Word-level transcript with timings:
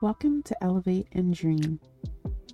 Welcome 0.00 0.44
to 0.44 0.62
Elevate 0.62 1.08
and 1.14 1.34
Dream, 1.34 1.80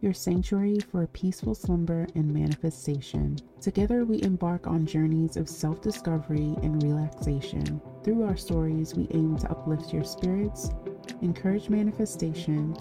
your 0.00 0.15
sanctuary 0.15 0.79
for 0.91 1.06
peaceful 1.08 1.54
slumber 1.54 2.06
and 2.14 2.32
manifestation. 2.32 3.36
Together, 3.60 4.06
we 4.06 4.22
embark 4.22 4.67
on 4.67 4.86
journeys 4.86 5.36
of 5.36 5.46
self 5.46 5.83
discovery 5.83 6.57
and 6.62 6.83
relaxation. 6.83 7.83
Through 8.02 8.25
our 8.25 8.38
stories, 8.38 8.95
we 8.95 9.09
aim 9.11 9.36
to 9.41 9.50
uplift 9.50 9.93
your 9.93 10.04
spirits, 10.04 10.70
encourage 11.20 11.68
manifestation, 11.68 12.75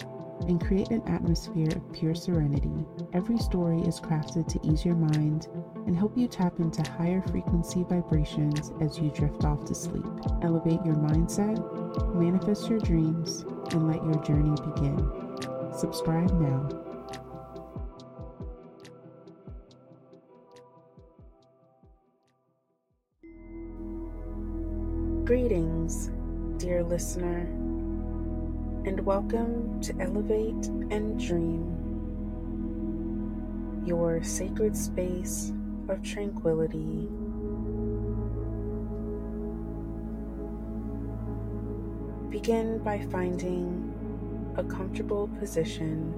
and 0.47 0.65
create 0.65 0.91
an 0.91 1.05
atmosphere 1.09 1.67
of 1.75 1.91
pure 1.91 2.15
serenity. 2.15 2.85
Every 3.11 3.39
story 3.39 3.81
is 3.81 3.99
crafted 3.99 4.47
to 4.47 4.65
ease 4.65 4.85
your 4.85 4.95
mind 4.95 5.49
and 5.87 5.97
help 5.97 6.17
you 6.17 6.29
tap 6.29 6.59
into 6.59 6.89
higher 6.89 7.21
frequency 7.21 7.83
vibrations 7.83 8.71
as 8.79 8.97
you 8.97 9.09
drift 9.09 9.43
off 9.43 9.65
to 9.65 9.75
sleep. 9.75 10.05
Elevate 10.41 10.85
your 10.85 10.95
mindset, 10.95 11.82
manifest 12.13 12.69
your 12.69 12.79
dreams, 12.79 13.45
and 13.71 13.87
let 13.87 14.03
your 14.03 14.23
journey 14.23 14.55
begin. 14.73 14.97
Subscribe 15.77 16.31
now. 16.39 16.69
Greetings, 25.25 26.11
dear 26.57 26.83
listener, 26.83 27.39
and 28.85 29.05
welcome 29.05 29.79
to 29.81 29.93
Elevate 29.99 30.67
and 30.91 31.19
Dream, 31.19 31.79
your 33.85 34.21
sacred 34.21 34.75
space 34.77 35.53
of 35.87 36.03
tranquility. 36.03 37.09
Begin 42.43 42.79
by 42.79 42.99
finding 43.09 44.53
a 44.57 44.65
comfortable 44.65 45.29
position. 45.39 46.13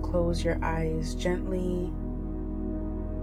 Close 0.00 0.44
your 0.44 0.64
eyes 0.64 1.16
gently 1.16 1.90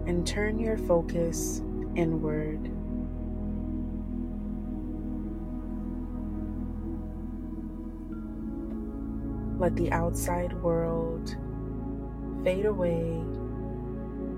and 0.05 0.27
turn 0.27 0.59
your 0.59 0.77
focus 0.77 1.61
inward. 1.95 2.59
Let 9.57 9.77
the 9.77 9.89
outside 9.93 10.51
world 10.61 11.38
fade 12.43 12.65
away 12.65 13.17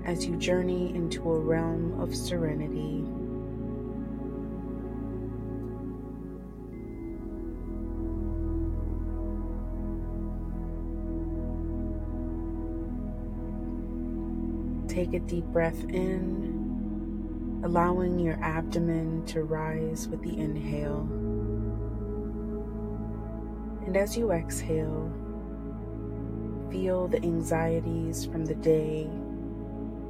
as 0.04 0.24
you 0.24 0.36
journey 0.36 0.94
into 0.94 1.32
a 1.32 1.40
realm 1.40 2.00
of 2.00 2.14
serenity. 2.14 3.04
Take 14.98 15.14
a 15.14 15.20
deep 15.20 15.44
breath 15.44 15.84
in, 15.84 17.62
allowing 17.62 18.18
your 18.18 18.36
abdomen 18.42 19.24
to 19.26 19.44
rise 19.44 20.08
with 20.08 20.20
the 20.22 20.36
inhale. 20.36 21.02
And 23.86 23.96
as 23.96 24.16
you 24.16 24.32
exhale, 24.32 25.08
feel 26.72 27.06
the 27.06 27.22
anxieties 27.22 28.24
from 28.24 28.44
the 28.44 28.56
day 28.56 29.08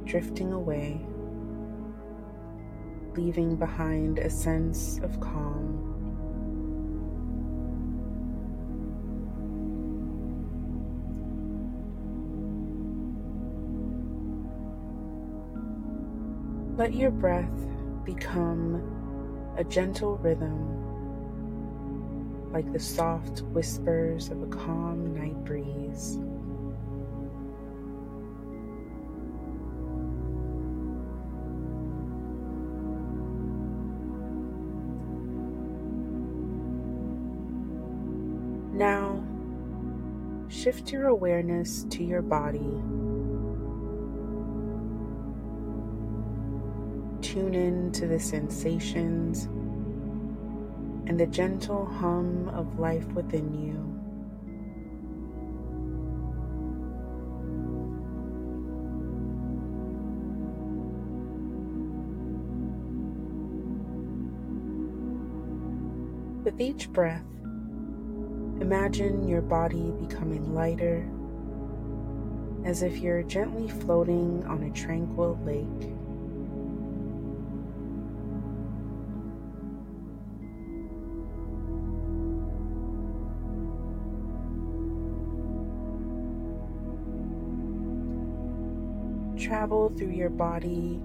drifting 0.05 0.53
away, 0.53 0.99
leaving 3.13 3.57
behind 3.57 4.17
a 4.17 4.31
sense 4.31 4.99
of 5.03 5.19
calm. 5.19 5.68
Let 16.79 16.95
your 16.95 17.11
breath 17.11 17.67
become 18.05 18.81
a 19.57 19.65
gentle 19.65 20.15
rhythm, 20.15 20.63
like 22.53 22.71
the 22.71 22.79
soft 22.79 23.41
whispers 23.51 24.29
of 24.29 24.41
a 24.41 24.45
calm 24.45 25.13
night 25.13 25.43
breeze. 25.43 26.19
Now, 38.73 39.21
shift 40.47 40.93
your 40.93 41.07
awareness 41.07 41.83
to 41.89 42.05
your 42.05 42.21
body. 42.21 42.71
Tune 47.31 47.53
in 47.53 47.91
to 47.91 48.07
the 48.07 48.19
sensations 48.19 49.43
and 51.05 51.19
the 51.19 51.27
gentle 51.27 51.85
hum 51.85 52.49
of 52.55 52.79
life 52.79 53.05
within 53.09 53.53
you. 53.53 53.85
With 66.43 66.59
each 66.59 66.91
breath, 66.91 67.21
imagine 68.59 69.27
your 69.27 69.41
body 69.41 69.93
becoming 69.99 70.55
lighter, 70.55 71.07
as 72.65 72.81
if 72.81 72.97
you're 72.97 73.21
gently 73.21 73.67
floating 73.67 74.43
on 74.47 74.63
a 74.63 74.71
tranquil 74.71 75.39
lake. 75.45 75.98
Travel 89.49 89.91
through 89.97 90.11
your 90.11 90.29
body 90.29 91.01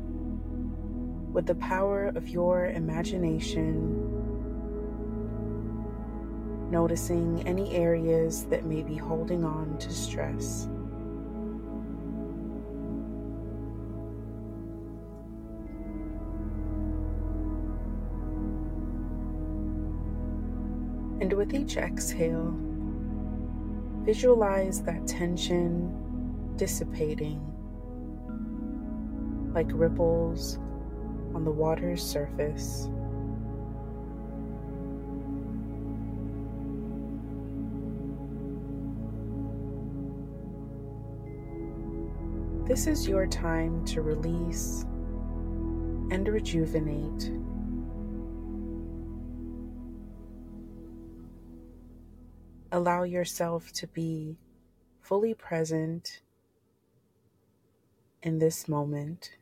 with 1.33 1.47
the 1.47 1.55
power 1.55 2.13
of 2.15 2.29
your 2.29 2.67
imagination, 2.67 3.91
noticing 6.71 7.43
any 7.49 7.75
areas 7.75 8.45
that 8.51 8.67
may 8.67 8.83
be 8.83 8.97
holding 8.97 9.45
on 9.45 9.79
to 9.79 9.91
stress. 9.91 10.65
And 21.23 21.33
with 21.33 21.55
each 21.55 21.79
exhale, 21.79 22.55
visualize 24.05 24.83
that 24.83 25.07
tension 25.07 26.53
dissipating 26.57 27.54
like 29.55 29.69
ripples 29.73 30.59
on 31.33 31.45
the 31.45 31.51
water's 31.51 32.03
surface. 32.03 32.89
This 42.67 42.89
is 42.89 43.07
your 43.07 43.27
time 43.27 43.85
to 43.85 44.03
release 44.03 44.85
and 46.11 46.27
rejuvenate. 46.27 47.31
Allow 52.73 53.05
yourself 53.05 53.71
to 53.75 53.87
be 53.87 54.37
fully 55.01 55.35
present 55.35 56.23
in 58.23 58.39
this 58.39 58.67
moment. 58.67 59.37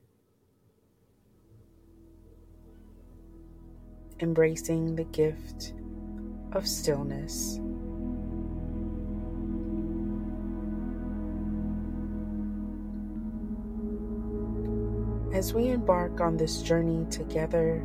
Embracing 4.22 4.94
the 4.94 5.04
gift 5.04 5.74
of 6.52 6.66
stillness. 6.66 7.58
As 15.36 15.52
we 15.52 15.70
embark 15.70 16.20
on 16.20 16.36
this 16.36 16.62
journey 16.62 17.04
together, 17.10 17.84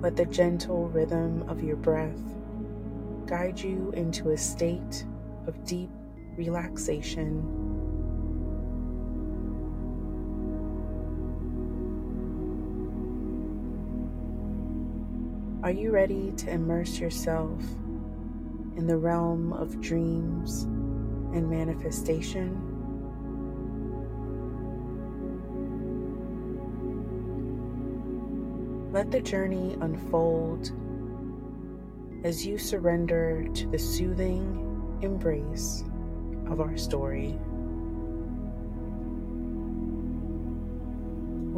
let 0.00 0.16
the 0.16 0.26
gentle 0.26 0.88
rhythm 0.88 1.48
of 1.48 1.62
your 1.62 1.76
breath 1.76 2.20
guide 3.26 3.60
you 3.60 3.92
into 3.96 4.30
a 4.30 4.36
state 4.36 5.04
of 5.46 5.64
deep 5.64 5.90
relaxation 6.36 7.65
Are 15.66 15.72
you 15.72 15.90
ready 15.90 16.30
to 16.36 16.48
immerse 16.48 17.00
yourself 17.00 17.60
in 18.76 18.86
the 18.86 18.96
realm 18.96 19.52
of 19.52 19.80
dreams 19.80 20.62
and 20.62 21.50
manifestation? 21.50 22.52
Let 28.92 29.10
the 29.10 29.20
journey 29.20 29.76
unfold 29.80 30.70
as 32.22 32.46
you 32.46 32.58
surrender 32.58 33.48
to 33.52 33.66
the 33.66 33.78
soothing 33.80 35.00
embrace 35.02 35.82
of 36.48 36.60
our 36.60 36.76
story. 36.76 37.36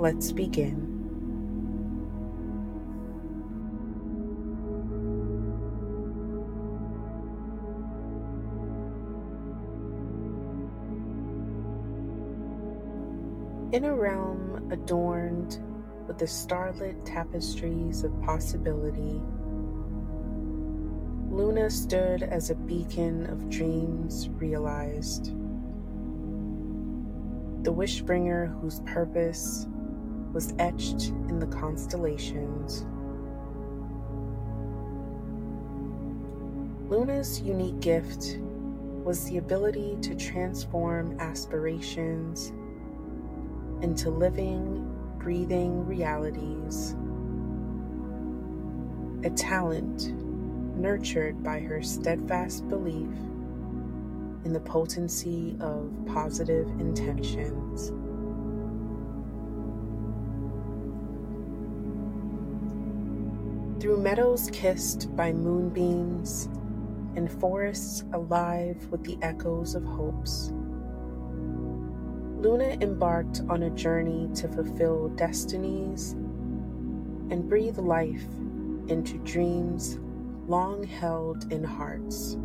Let's 0.00 0.32
begin. 0.32 0.87
In 13.70 13.84
a 13.84 13.94
realm 13.94 14.70
adorned 14.72 15.58
with 16.06 16.16
the 16.16 16.26
starlit 16.26 17.04
tapestries 17.04 18.02
of 18.02 18.18
possibility, 18.22 19.20
Luna 21.30 21.68
stood 21.68 22.22
as 22.22 22.48
a 22.48 22.54
beacon 22.54 23.26
of 23.26 23.50
dreams 23.50 24.30
realized. 24.30 25.34
The 27.64 27.74
wishbringer 27.74 28.58
whose 28.58 28.80
purpose 28.86 29.66
was 30.32 30.54
etched 30.58 31.08
in 31.28 31.38
the 31.38 31.48
constellations. 31.48 32.86
Luna's 36.88 37.42
unique 37.42 37.80
gift 37.80 38.38
was 39.04 39.26
the 39.26 39.36
ability 39.36 39.98
to 40.00 40.14
transform 40.14 41.20
aspirations 41.20 42.54
into 43.82 44.10
living, 44.10 44.84
breathing 45.18 45.86
realities. 45.86 46.94
A 49.24 49.30
talent 49.30 50.12
nurtured 50.76 51.42
by 51.42 51.58
her 51.60 51.82
steadfast 51.82 52.68
belief 52.68 53.10
in 54.44 54.52
the 54.52 54.60
potency 54.60 55.56
of 55.60 55.92
positive 56.06 56.68
intentions. 56.80 57.92
Through 63.80 63.98
meadows 63.98 64.50
kissed 64.52 65.14
by 65.14 65.32
moonbeams 65.32 66.48
and 67.16 67.30
forests 67.30 68.04
alive 68.12 68.76
with 68.90 69.04
the 69.04 69.18
echoes 69.22 69.74
of 69.74 69.84
hopes, 69.84 70.52
Luna 72.38 72.76
embarked 72.80 73.42
on 73.48 73.64
a 73.64 73.70
journey 73.70 74.30
to 74.36 74.46
fulfill 74.46 75.08
destinies 75.10 76.12
and 77.30 77.48
breathe 77.48 77.78
life 77.78 78.26
into 78.86 79.18
dreams 79.18 79.98
long 80.46 80.84
held 80.84 81.52
in 81.52 81.64
hearts. 81.64 82.36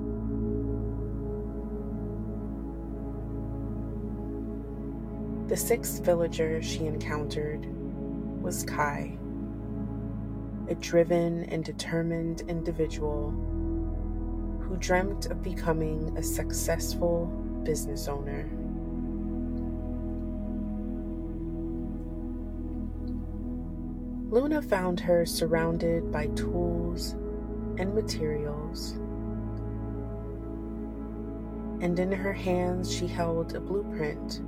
The 5.47 5.57
sixth 5.57 6.03
villager 6.03 6.59
she 6.63 6.87
encountered 6.87 7.67
was 8.41 8.63
Kai, 8.63 9.15
a 10.69 10.75
driven 10.75 11.43
and 11.45 11.63
determined 11.63 12.41
individual 12.47 13.29
who 14.61 14.75
dreamt 14.77 15.27
of 15.27 15.43
becoming 15.43 16.17
a 16.17 16.23
successful 16.23 17.27
business 17.63 18.07
owner. 18.07 18.49
Luna 24.33 24.63
found 24.63 24.99
her 24.99 25.27
surrounded 25.27 26.11
by 26.11 26.25
tools 26.29 27.11
and 27.77 27.93
materials, 27.93 28.93
and 31.83 31.99
in 31.99 32.11
her 32.11 32.33
hands 32.33 32.91
she 32.91 33.05
held 33.05 33.55
a 33.55 33.59
blueprint 33.59 34.41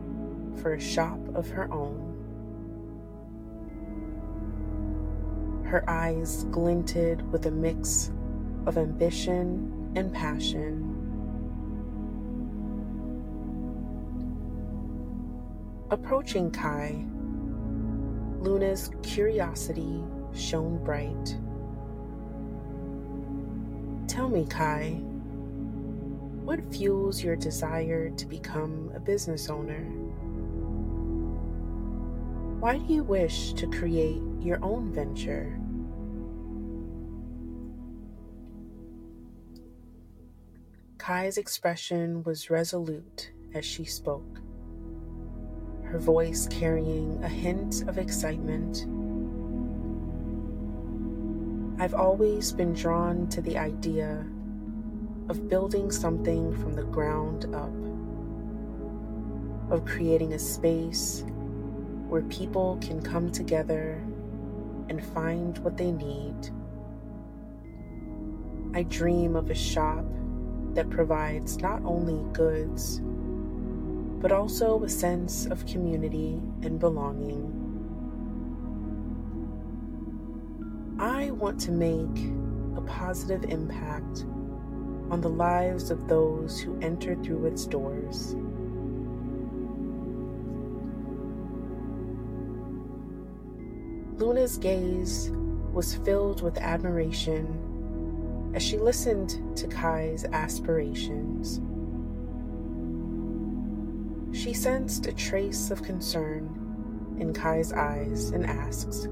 for 0.56 0.74
a 0.74 0.80
shop 0.80 1.20
of 1.36 1.48
her 1.52 1.72
own. 1.72 2.02
Her 5.66 5.88
eyes 5.88 6.46
glinted 6.46 7.32
with 7.32 7.46
a 7.46 7.52
mix 7.52 8.12
of 8.66 8.80
ambition 8.80 9.92
and 9.96 10.12
passion. 10.12 10.94
Approaching 15.92 16.50
Kai, 16.50 17.06
Luna's 18.40 18.92
curiosity 19.04 20.04
shone 20.34 20.84
bright. 20.84 21.38
Tell 24.08 24.30
me, 24.30 24.46
Kai, 24.46 24.92
what 26.44 26.64
fuels 26.74 27.24
your 27.24 27.36
desire 27.36 28.10
to 28.12 28.26
become 28.26 28.92
a 28.96 29.00
business 29.00 29.50
owner? 29.50 29.84
Why 32.60 32.78
do 32.78 32.94
you 32.94 33.04
wish 33.04 33.54
to 33.54 33.68
create 33.68 34.22
your 34.40 34.64
own 34.64 34.92
venture? 34.94 35.60
Kai's 40.98 41.38
expression 41.38 42.24
was 42.24 42.50
resolute 42.50 43.32
as 43.54 43.66
she 43.66 43.86
spoke 43.86 44.42
her 45.96 46.02
voice 46.02 46.46
carrying 46.52 47.18
a 47.24 47.28
hint 47.30 47.84
of 47.88 47.98
excitement. 47.98 48.86
I've 51.82 51.94
always 51.94 52.52
been 52.52 52.74
drawn 52.74 53.30
to 53.30 53.40
the 53.40 53.58
idea 53.58 54.28
of 55.30 55.48
building 55.48 55.90
something 55.92 56.54
from 56.58 56.74
the 56.74 56.84
ground 56.84 57.46
up, 57.56 57.72
of 59.72 59.86
creating 59.86 60.34
a 60.34 60.40
space 60.40 61.24
where 62.10 62.24
people 62.24 62.78
can 62.82 63.02
come 63.02 63.32
together 63.32 63.94
and 64.90 65.02
find 65.02 65.58
what 65.60 65.78
they 65.78 65.94
need. 65.94 66.50
I 68.74 68.84
dream 68.84 69.38
of 69.38 69.50
a 69.50 69.56
shop 69.56 70.04
that 70.74 70.90
provides 70.90 71.58
not 71.60 71.82
only 71.86 72.22
goods 72.34 73.00
but 74.26 74.32
also 74.32 74.84
a 74.84 74.90
sense 74.90 75.46
of 75.46 75.68
community 75.68 76.42
and 76.64 76.80
belonging. 76.80 77.46
I 80.98 81.30
want 81.30 81.60
to 81.60 81.72
make 81.72 82.34
a 82.76 82.82
positive 82.82 83.44
impact 83.52 84.26
on 85.12 85.22
the 85.22 85.30
lives 85.30 85.92
of 85.92 86.08
those 86.08 86.60
who 86.60 86.76
enter 86.82 87.14
through 87.22 87.46
its 87.46 87.68
doors. 87.68 88.34
Luna's 94.18 94.58
gaze 94.58 95.30
was 95.72 95.98
filled 95.98 96.42
with 96.42 96.58
admiration 96.58 98.52
as 98.56 98.64
she 98.64 98.80
listened 98.80 99.56
to 99.56 99.68
Kai's 99.68 100.26
aspirations. 100.26 101.62
She 104.36 104.52
sensed 104.54 105.08
a 105.08 105.14
trace 105.14 105.72
of 105.72 105.82
concern 105.82 107.16
in 107.18 107.34
Kai's 107.34 107.72
eyes 107.72 108.32
and 108.32 108.46
asks, 108.46 109.08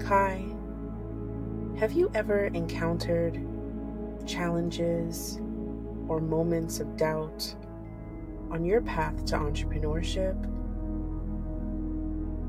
Kai, 0.00 0.44
have 1.78 1.92
you 1.92 2.10
ever 2.12 2.46
encountered 2.46 3.40
challenges 4.26 5.38
or 6.08 6.20
moments 6.20 6.80
of 6.80 6.96
doubt 6.96 7.54
on 8.50 8.64
your 8.64 8.80
path 8.80 9.24
to 9.26 9.36
entrepreneurship? 9.36 10.36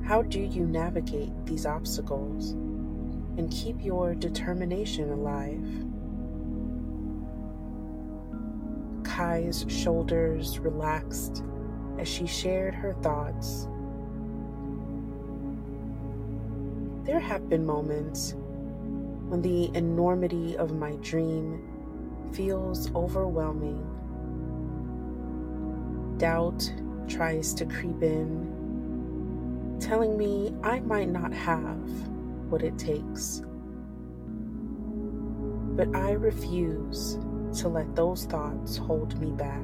How 0.03 0.23
do 0.23 0.39
you 0.39 0.65
navigate 0.65 1.45
these 1.45 1.67
obstacles 1.67 2.53
and 3.37 3.51
keep 3.51 3.85
your 3.85 4.15
determination 4.15 5.11
alive? 5.11 5.63
Kai's 9.17 9.65
shoulders 9.67 10.59
relaxed 10.59 11.43
as 11.97 12.07
she 12.07 12.27
shared 12.27 12.75
her 12.75 12.93
thoughts. 13.01 13.67
There 17.03 17.19
have 17.19 17.49
been 17.49 17.65
moments 17.65 18.35
when 19.29 19.41
the 19.41 19.75
enormity 19.75 20.55
of 20.55 20.75
my 20.75 20.97
dream 20.97 21.67
feels 22.31 22.93
overwhelming. 22.93 23.81
Doubt 26.19 26.71
tries 27.07 27.55
to 27.55 27.65
creep 27.65 28.03
in, 28.03 29.77
telling 29.79 30.15
me 30.15 30.53
I 30.61 30.81
might 30.81 31.09
not 31.09 31.33
have 31.33 31.89
what 32.51 32.61
it 32.61 32.77
takes. 32.77 33.41
But 35.75 35.95
I 35.95 36.11
refuse 36.11 37.17
to 37.53 37.69
let 37.69 37.95
those 37.95 38.25
thoughts 38.25 38.77
hold 38.77 39.19
me 39.19 39.31
back. 39.31 39.61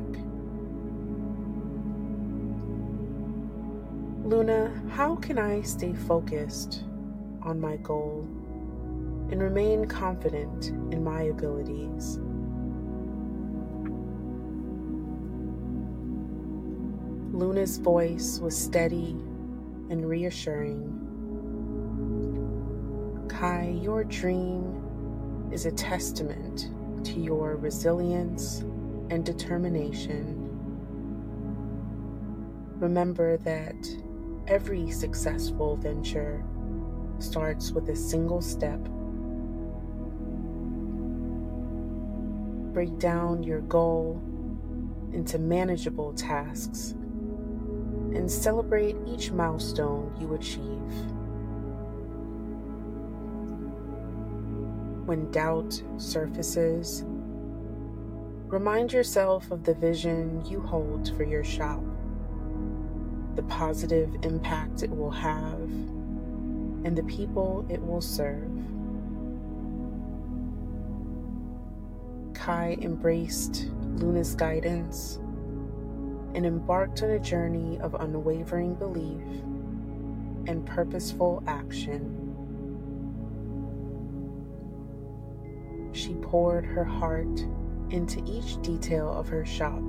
Luna, 4.25 4.71
how 4.89 5.15
can 5.17 5.37
I 5.37 5.61
stay 5.61 5.93
focused 5.93 6.83
on 7.41 7.59
my 7.59 7.75
goal 7.77 8.25
and 9.29 9.41
remain 9.41 9.85
confident 9.85 10.69
in 10.93 11.03
my 11.03 11.23
abilities? 11.23 12.19
Luna's 17.33 17.77
voice 17.77 18.39
was 18.39 18.55
steady 18.57 19.17
and 19.89 20.07
reassuring. 20.07 20.99
Kai, 23.27 23.77
your 23.81 24.03
dream 24.03 25.49
is 25.51 25.65
a 25.65 25.71
testament 25.71 26.69
to 27.05 27.19
your 27.19 27.55
resilience 27.55 28.59
and 29.09 29.25
determination. 29.25 30.39
Remember 32.79 33.37
that 33.37 33.75
every 34.47 34.91
successful 34.91 35.77
venture 35.77 36.43
starts 37.19 37.71
with 37.71 37.89
a 37.89 37.95
single 37.95 38.41
step. 38.41 38.79
Break 42.73 42.97
down 42.99 43.43
your 43.43 43.61
goal 43.61 44.21
into 45.13 45.37
manageable 45.37 46.13
tasks 46.13 46.95
and 48.15 48.29
celebrate 48.29 48.95
each 49.07 49.31
milestone 49.31 50.15
you 50.19 50.33
achieve. 50.33 51.22
When 55.13 55.29
doubt 55.29 55.79
surfaces, 55.97 57.03
remind 58.47 58.91
yourself 58.91 59.51
of 59.51 59.63
the 59.63 59.75
vision 59.75 60.43
you 60.43 60.59
hold 60.59 61.15
for 61.15 61.23
your 61.23 61.43
shop, 61.43 61.83
the 63.35 63.43
positive 63.43 64.09
impact 64.23 64.81
it 64.81 64.89
will 64.89 65.11
have, 65.11 65.69
and 66.83 66.97
the 66.97 67.03
people 67.03 67.63
it 67.69 67.79
will 67.79 68.01
serve. 68.01 68.49
Kai 72.33 72.75
embraced 72.81 73.69
Luna's 73.97 74.33
guidance 74.33 75.19
and 76.33 76.43
embarked 76.43 77.03
on 77.03 77.11
a 77.11 77.19
journey 77.19 77.77
of 77.81 77.93
unwavering 77.99 78.73
belief 78.73 79.21
and 80.47 80.65
purposeful 80.65 81.43
action. 81.45 82.22
Poured 86.33 86.65
her 86.65 86.83
heart 86.83 87.45
into 87.91 88.19
each 88.25 88.59
detail 88.63 89.07
of 89.07 89.27
her 89.27 89.45
shop, 89.45 89.83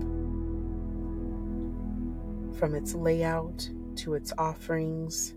from 2.58 2.74
its 2.74 2.94
layout 2.94 3.66
to 3.96 4.12
its 4.12 4.30
offerings. 4.36 5.32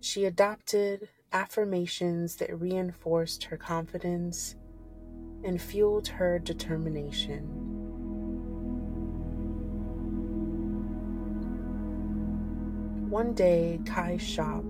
She 0.00 0.26
adopted 0.26 1.08
affirmations 1.32 2.36
that 2.36 2.60
reinforced 2.60 3.42
her 3.42 3.56
confidence 3.56 4.54
and 5.42 5.60
fueled 5.60 6.06
her 6.06 6.38
determination. 6.38 7.40
One 13.10 13.34
day, 13.34 13.80
Kai's 13.84 14.22
shop 14.22 14.62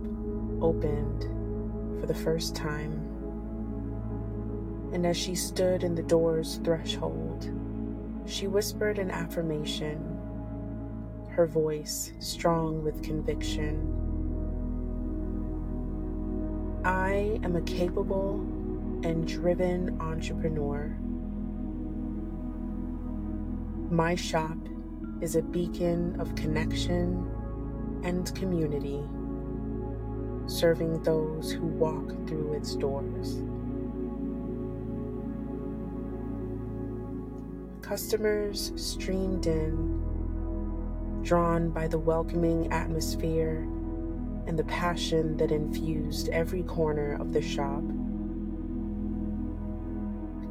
opened 0.63 1.25
for 2.01 2.07
the 2.07 2.15
first 2.15 2.57
time, 2.57 3.11
and 4.95 5.05
as 5.05 5.17
she 5.17 5.35
stood 5.35 5.83
in 5.83 5.97
the 5.97 6.03
door's 6.05 6.61
threshold, 6.63 7.51
she 8.27 8.47
whispered 8.47 9.01
an 9.01 9.11
affirmation, 9.11 9.99
her 11.31 11.47
voice 11.49 12.13
strong 12.21 12.85
with 12.85 13.03
conviction. 13.03 13.91
I 16.85 17.41
am 17.43 17.57
a 17.57 17.63
capable 17.63 18.37
and 19.03 19.27
driven 19.27 20.01
entrepreneur. 20.01 20.97
My 23.91 24.15
shop 24.15 24.59
is 25.21 25.35
a 25.35 25.43
beacon 25.43 26.21
of 26.21 26.37
connection 26.37 27.29
and 28.05 28.33
community, 28.37 29.03
serving 30.47 31.03
those 31.03 31.51
who 31.51 31.67
walk 31.67 32.11
through 32.29 32.53
its 32.53 32.77
doors. 32.77 33.43
Customers 37.95 38.73
streamed 38.75 39.47
in, 39.47 40.03
drawn 41.23 41.71
by 41.71 41.87
the 41.87 41.97
welcoming 41.97 42.73
atmosphere 42.73 43.69
and 44.49 44.59
the 44.59 44.65
passion 44.65 45.37
that 45.37 45.53
infused 45.53 46.29
every 46.31 46.65
corner 46.65 47.15
of 47.21 47.33
the 47.33 47.41
shop. 47.41 47.85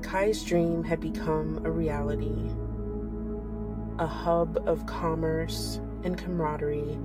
Kai's 0.01 0.41
dream 0.41 0.85
had 0.85 1.01
become 1.01 1.59
a 1.65 1.69
reality, 1.69 2.49
a 3.99 4.07
hub 4.07 4.63
of 4.65 4.85
commerce 4.85 5.81
and 6.05 6.17
camaraderie 6.17 6.97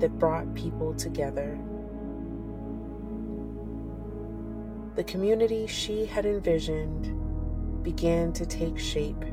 that 0.00 0.18
brought 0.18 0.52
people 0.56 0.92
together. 0.94 1.56
The 4.96 5.04
community 5.04 5.68
she 5.68 6.06
had 6.06 6.26
envisioned 6.26 7.84
began 7.84 8.32
to 8.32 8.44
take 8.46 8.80
shape, 8.80 9.24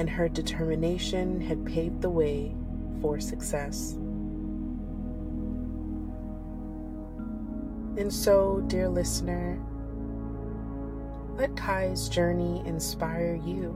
and 0.00 0.08
her 0.08 0.30
determination 0.30 1.38
had 1.42 1.62
paved 1.66 2.00
the 2.00 2.08
way 2.08 2.54
for 3.02 3.20
success. 3.20 3.92
And 7.98 8.10
so, 8.10 8.64
dear 8.66 8.88
listener, 8.88 9.60
let 11.36 11.54
Kai's 11.54 12.08
journey 12.08 12.62
inspire 12.64 13.38
you 13.44 13.74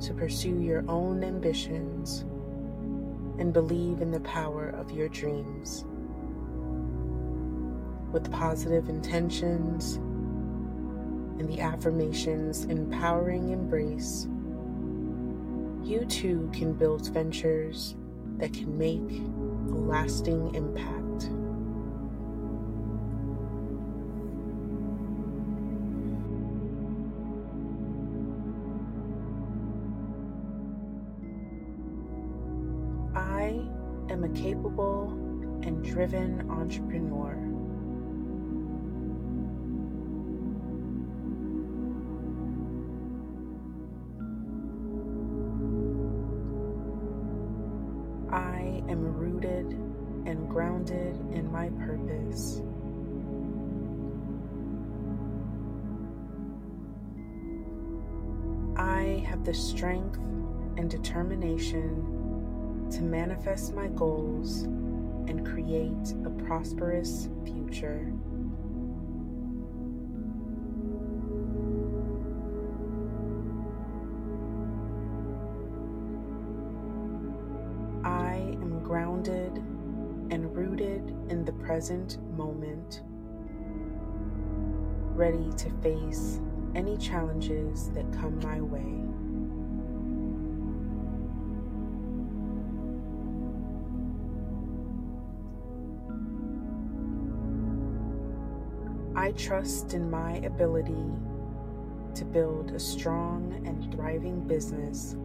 to 0.00 0.14
pursue 0.14 0.58
your 0.58 0.82
own 0.88 1.22
ambitions 1.22 2.20
and 3.38 3.52
believe 3.52 4.00
in 4.00 4.10
the 4.10 4.20
power 4.20 4.70
of 4.70 4.92
your 4.92 5.10
dreams. 5.10 5.84
With 8.12 8.32
positive 8.32 8.88
intentions 8.88 9.96
and 11.38 11.46
the 11.50 11.60
affirmations 11.60 12.64
empowering 12.64 13.50
embrace, 13.50 14.26
you 15.84 16.04
too 16.04 16.50
can 16.52 16.72
build 16.72 17.12
ventures 17.12 17.96
that 18.38 18.52
can 18.52 18.78
make 18.78 18.98
a 19.00 19.74
lasting 19.74 20.54
impact. 20.54 21.30
I 33.14 33.62
am 34.12 34.24
a 34.24 34.28
capable 34.30 35.10
and 35.62 35.84
driven 35.84 36.48
entrepreneur. 36.50 37.51
Determination 61.42 62.88
to 62.90 63.02
manifest 63.02 63.74
my 63.74 63.88
goals 63.88 64.62
and 65.28 65.44
create 65.46 66.14
a 66.24 66.30
prosperous 66.44 67.28
future. 67.44 68.12
I 78.04 78.34
am 78.34 78.80
grounded 78.84 79.56
and 80.30 80.54
rooted 80.54 81.14
in 81.28 81.44
the 81.44 81.52
present 81.52 82.18
moment, 82.36 83.02
ready 85.14 85.50
to 85.56 85.70
face 85.82 86.40
any 86.74 86.96
challenges 86.96 87.90
that 87.90 88.10
come 88.12 88.38
my 88.40 88.60
way. 88.60 89.11
I 99.32 99.34
trust 99.34 99.94
in 99.94 100.10
my 100.10 100.34
ability 100.44 101.06
to 102.16 102.24
build 102.26 102.72
a 102.72 102.78
strong 102.78 103.62
and 103.64 103.90
thriving 103.90 104.46
business 104.46 105.16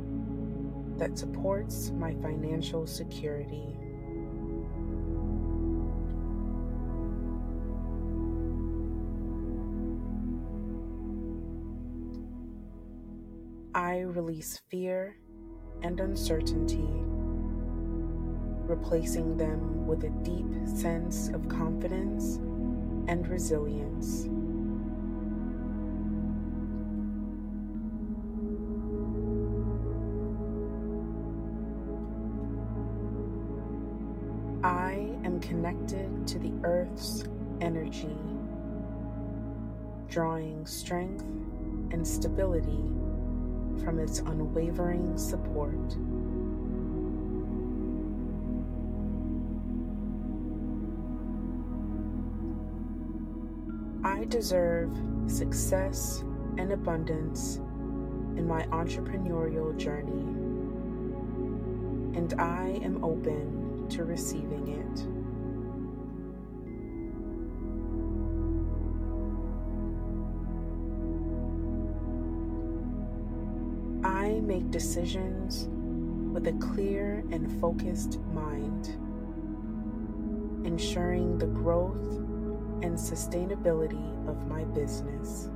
that 0.96 1.18
supports 1.18 1.92
my 1.92 2.14
financial 2.22 2.88
security. 2.88 3.76
I 13.76 14.00
release 14.00 14.62
fear 14.70 15.18
and 15.84 16.00
uncertainty, 16.00 16.88
replacing 18.70 19.36
them 19.36 19.86
with 19.86 20.06
a 20.06 20.10
deep 20.24 20.48
sense 20.66 21.28
of 21.28 21.50
confidence 21.50 22.40
and 23.08 23.28
resilience. 23.28 24.26
I 34.64 35.16
am 35.24 35.40
connected 35.40 36.28
to 36.28 36.40
the 36.40 36.52
earth's 36.64 37.24
energy, 37.62 38.18
drawing 40.10 40.66
strength 40.66 41.24
and 41.92 42.06
stability 42.06 42.92
from 43.84 44.00
its 44.00 44.20
unwavering 44.20 45.18
support. 45.18 45.96
Deserve 54.30 54.92
success 55.28 56.24
and 56.58 56.72
abundance 56.72 57.58
in 58.36 58.48
my 58.48 58.64
entrepreneurial 58.68 59.76
journey, 59.78 60.24
and 62.18 62.34
I 62.40 62.80
am 62.84 63.04
open 63.04 63.88
to 63.90 64.04
receiving 64.04 64.68
it. 64.68 65.06
I 74.06 74.40
make 74.42 74.70
decisions 74.72 75.68
with 76.34 76.48
a 76.48 76.54
clear 76.60 77.24
and 77.32 77.60
focused 77.60 78.20
mind, 78.34 78.90
ensuring 80.66 81.38
the 81.38 81.48
growth 81.48 82.27
and 82.84 82.98
sustainability 82.98 84.30
of 84.30 84.48
my 84.48 84.64
business. 84.66 85.50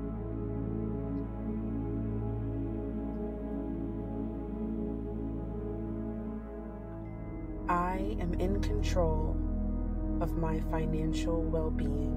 I 7.70 8.18
am 8.20 8.34
in 8.36 8.62
control 8.62 9.38
of 10.20 10.38
my 10.38 10.60
financial 10.72 11.42
well 11.42 11.72
being, 11.72 12.16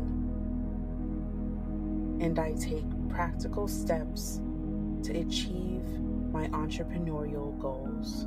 and 2.20 2.38
I 2.38 2.54
take 2.54 2.84
practical 3.08 3.68
steps 3.68 4.40
to 5.04 5.18
achieve 5.18 5.84
my 6.32 6.49
entrepreneurial 6.49 7.58
goals. 7.61 8.26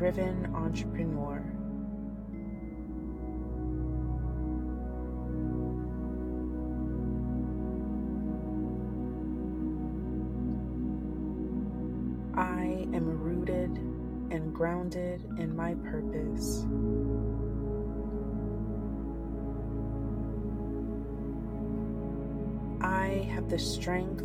Driven 0.00 0.46
entrepreneur. 0.54 1.44
I 12.34 12.88
am 12.94 13.22
rooted 13.22 13.76
and 14.30 14.54
grounded 14.54 15.22
in 15.36 15.54
my 15.54 15.74
purpose. 15.74 16.64
I 22.80 23.28
have 23.34 23.50
the 23.50 23.58
strength 23.58 24.22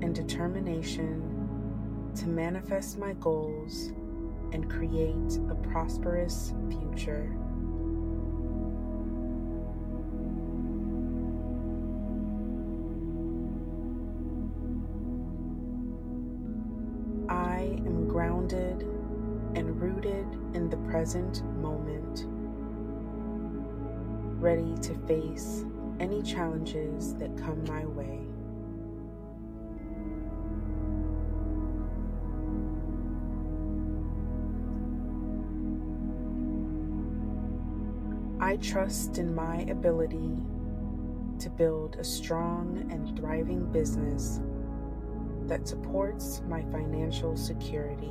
and 0.00 0.14
determination 0.14 2.10
to 2.14 2.26
manifest 2.26 2.96
my 2.96 3.12
goals 3.20 3.92
and 4.52 4.70
create 4.70 5.38
a 5.50 5.54
prosperous 5.54 6.52
future. 6.68 7.30
I 17.28 17.78
am 17.86 18.08
grounded 18.08 18.82
and 19.54 19.80
rooted 19.80 20.26
in 20.54 20.68
the 20.68 20.76
present 20.90 21.44
moment, 21.60 22.24
ready 24.40 24.74
to 24.82 24.94
face 25.06 25.64
any 26.00 26.22
challenges 26.22 27.14
that 27.16 27.36
come 27.36 27.62
my 27.64 27.84
way. 27.84 28.20
I 38.50 38.56
trust 38.56 39.18
in 39.18 39.32
my 39.32 39.58
ability 39.70 40.36
to 41.38 41.50
build 41.50 41.94
a 42.00 42.02
strong 42.02 42.84
and 42.90 43.16
thriving 43.16 43.64
business 43.70 44.40
that 45.46 45.68
supports 45.68 46.42
my 46.48 46.62
financial 46.62 47.36
security. 47.36 48.10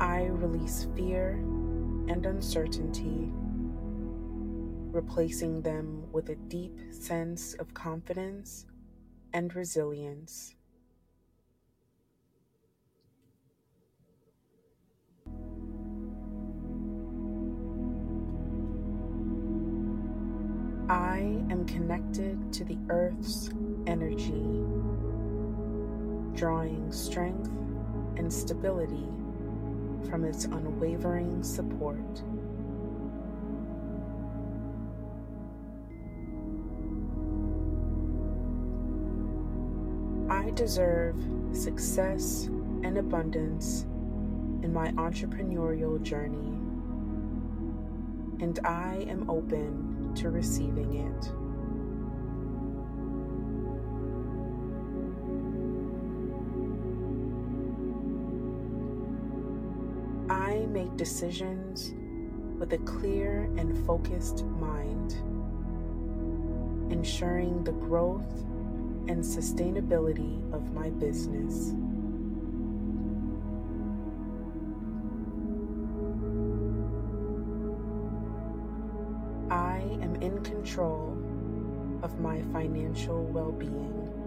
I 0.00 0.24
release 0.24 0.88
fear 0.96 1.34
and 2.08 2.26
uncertainty, 2.26 3.30
replacing 4.90 5.62
them 5.62 6.10
with 6.10 6.30
a 6.30 6.34
deep 6.34 6.76
sense 6.90 7.54
of 7.54 7.72
confidence 7.74 8.66
and 9.36 9.54
resilience. 9.54 10.54
I 20.88 21.18
am 21.50 21.66
connected 21.66 22.50
to 22.54 22.64
the 22.64 22.78
earth's 22.88 23.50
energy, 23.86 24.64
drawing 26.34 26.90
strength 26.90 27.50
and 28.16 28.32
stability 28.32 29.06
from 30.08 30.24
its 30.24 30.46
unwavering 30.46 31.42
support. 31.42 32.22
Deserve 40.56 41.14
success 41.52 42.46
and 42.82 42.96
abundance 42.96 43.82
in 44.62 44.72
my 44.72 44.90
entrepreneurial 44.92 46.02
journey, 46.02 46.58
and 48.42 48.58
I 48.64 49.06
am 49.08 49.28
open 49.28 50.14
to 50.16 50.30
receiving 50.30 50.94
it. 50.94 51.30
I 60.32 60.66
make 60.70 60.96
decisions 60.96 61.92
with 62.58 62.72
a 62.72 62.78
clear 62.78 63.42
and 63.58 63.86
focused 63.86 64.46
mind, 64.46 65.12
ensuring 66.90 67.62
the 67.62 67.72
growth 67.72 68.46
and 69.08 69.22
sustainability 69.22 70.52
of 70.52 70.72
my 70.72 70.90
business. 70.90 71.74
I 79.50 79.78
am 80.02 80.16
in 80.20 80.42
control 80.42 81.16
of 82.02 82.20
my 82.20 82.42
financial 82.52 83.24
well 83.26 83.52
being, 83.52 84.26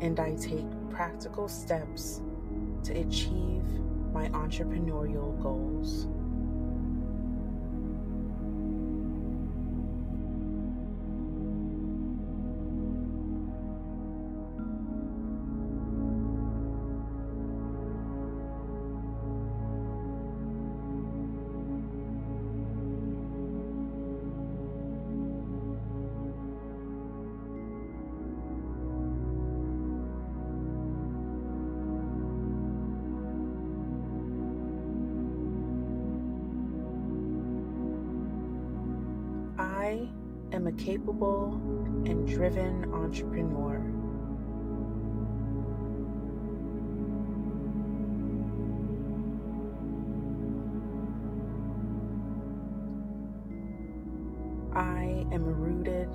and 0.00 0.18
I 0.20 0.34
take 0.36 0.66
practical 0.90 1.48
steps 1.48 2.22
to 2.84 2.98
achieve 2.98 3.64
my 4.12 4.28
entrepreneurial 4.30 5.40
goals. 5.42 6.06
And 41.20 42.26
driven 42.28 42.92
entrepreneur. 42.94 43.76
I 54.74 55.26
am 55.32 55.44
rooted 55.44 56.14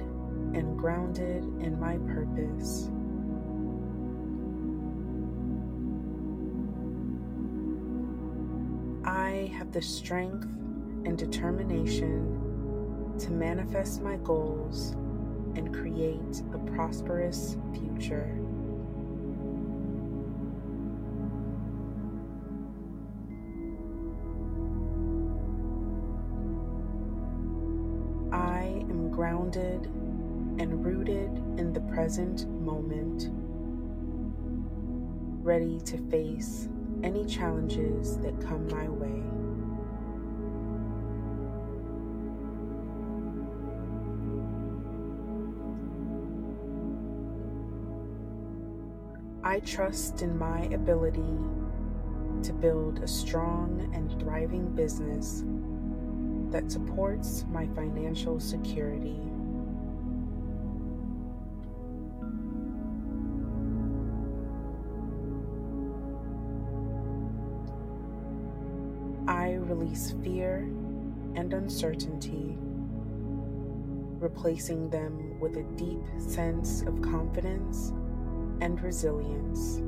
and 0.56 0.78
grounded 0.78 1.44
in 1.60 1.78
my 1.80 1.98
purpose. 1.98 2.90
I 9.06 9.52
have 9.58 9.74
the 9.74 9.82
strength 9.82 10.46
and 11.06 11.18
determination 11.18 12.33
to 13.20 13.32
manifest 13.32 14.02
my 14.02 14.18
goals 14.18 14.96
and 15.56 15.74
create 15.74 16.42
a 16.54 16.58
prosperous 16.72 17.58
future. 17.74 18.36
I 28.32 28.64
am 28.90 29.12
grounded 29.12 29.86
and 30.60 30.84
rooted 30.84 31.30
in 31.60 31.72
the 31.72 31.82
present 31.82 32.50
moment, 32.62 33.30
ready 35.44 35.80
to 35.82 35.98
face 36.10 36.68
any 37.04 37.26
challenges 37.26 38.18
that 38.20 38.40
come 38.42 38.68
my 38.70 38.88
way. 38.90 39.43
I 49.54 49.60
trust 49.60 50.24
in 50.24 50.36
my 50.36 50.62
ability 50.74 51.38
to 52.42 52.54
build 52.54 53.04
a 53.04 53.08
strong 53.08 53.88
and 53.94 54.20
thriving 54.20 54.68
business 54.70 55.44
that 56.50 56.72
supports 56.72 57.46
my 57.52 57.68
financial 57.76 58.40
security. 58.40 59.20
I 69.28 69.60
release 69.60 70.16
fear 70.24 70.62
and 71.36 71.54
uncertainty, 71.54 72.58
replacing 74.18 74.90
them 74.90 75.40
with 75.40 75.58
a 75.58 75.64
deep 75.78 76.02
sense 76.18 76.82
of 76.82 77.04
confidence 77.04 77.94
and 78.64 78.82
resilience. 78.82 79.82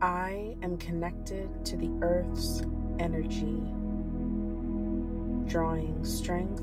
I 0.00 0.56
am 0.62 0.78
connected 0.78 1.62
to 1.66 1.76
the 1.76 1.90
earth's 2.00 2.62
energy, 2.98 3.60
drawing 5.46 6.02
strength 6.02 6.60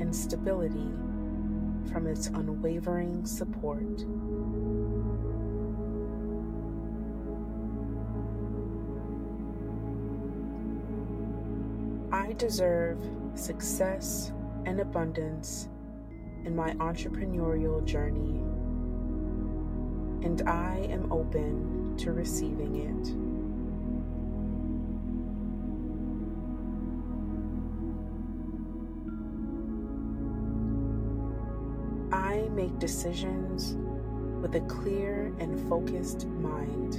and 0.00 0.14
stability 0.14 0.92
from 1.90 2.06
its 2.06 2.28
unwavering 2.28 3.26
support. 3.26 4.04
I 12.28 12.34
deserve 12.34 12.98
success 13.34 14.32
and 14.66 14.80
abundance 14.80 15.70
in 16.44 16.54
my 16.54 16.72
entrepreneurial 16.74 17.82
journey, 17.82 18.42
and 20.22 20.46
I 20.46 20.86
am 20.90 21.10
open 21.10 21.96
to 21.96 22.12
receiving 22.12 22.76
it. 22.76 23.08
I 32.14 32.46
make 32.50 32.78
decisions 32.78 33.78
with 34.42 34.54
a 34.54 34.60
clear 34.68 35.32
and 35.38 35.58
focused 35.66 36.26
mind, 36.26 36.96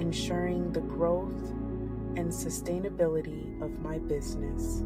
ensuring 0.00 0.72
the 0.72 0.80
growth 0.80 1.52
and 2.16 2.30
sustainability 2.30 3.60
of 3.60 3.78
my 3.80 3.98
business. 3.98 4.82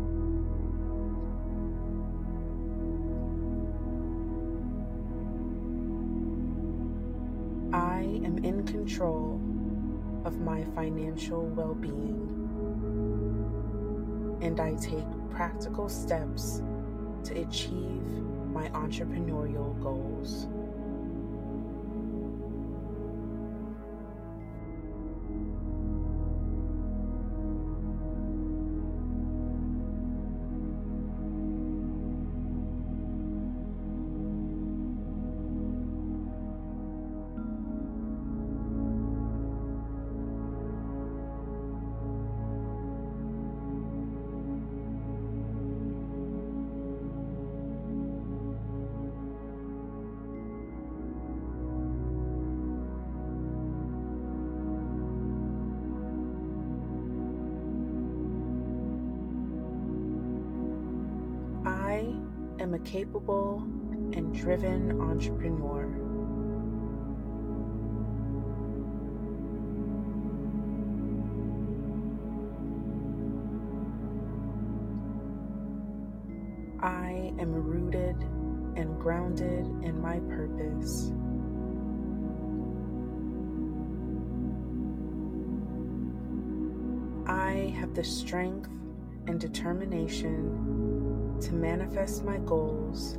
I 7.73 8.01
am 8.25 8.39
in 8.43 8.67
control 8.67 9.41
of 10.25 10.41
my 10.41 10.65
financial 10.75 11.43
well 11.43 11.75
being, 11.75 12.29
and 14.41 14.59
I 14.61 14.75
take 14.75 15.05
practical 15.31 15.89
steps 15.89 16.63
to 17.25 17.41
achieve 17.41 18.03
my 18.53 18.69
entrepreneurial 18.71 19.79
goals. 19.83 20.47
Capable 62.91 63.59
and 64.15 64.33
driven 64.33 64.99
entrepreneur. 64.99 65.85
I 76.81 77.35
am 77.39 77.53
rooted 77.53 78.17
and 78.77 78.99
grounded 78.99 79.67
in 79.83 80.01
my 80.01 80.21
purpose. 80.21 81.13
I 87.27 87.75
have 87.79 87.93
the 87.93 88.05
strength 88.05 88.71
and 89.27 89.39
determination 89.39 90.78
to 91.41 91.55
manifest 91.55 92.25
my 92.25 92.39
goals 92.39 93.15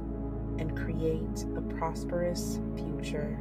and 0.57 0.75
create 0.75 1.45
a 1.55 1.61
prosperous 1.61 2.59
future. 2.75 3.37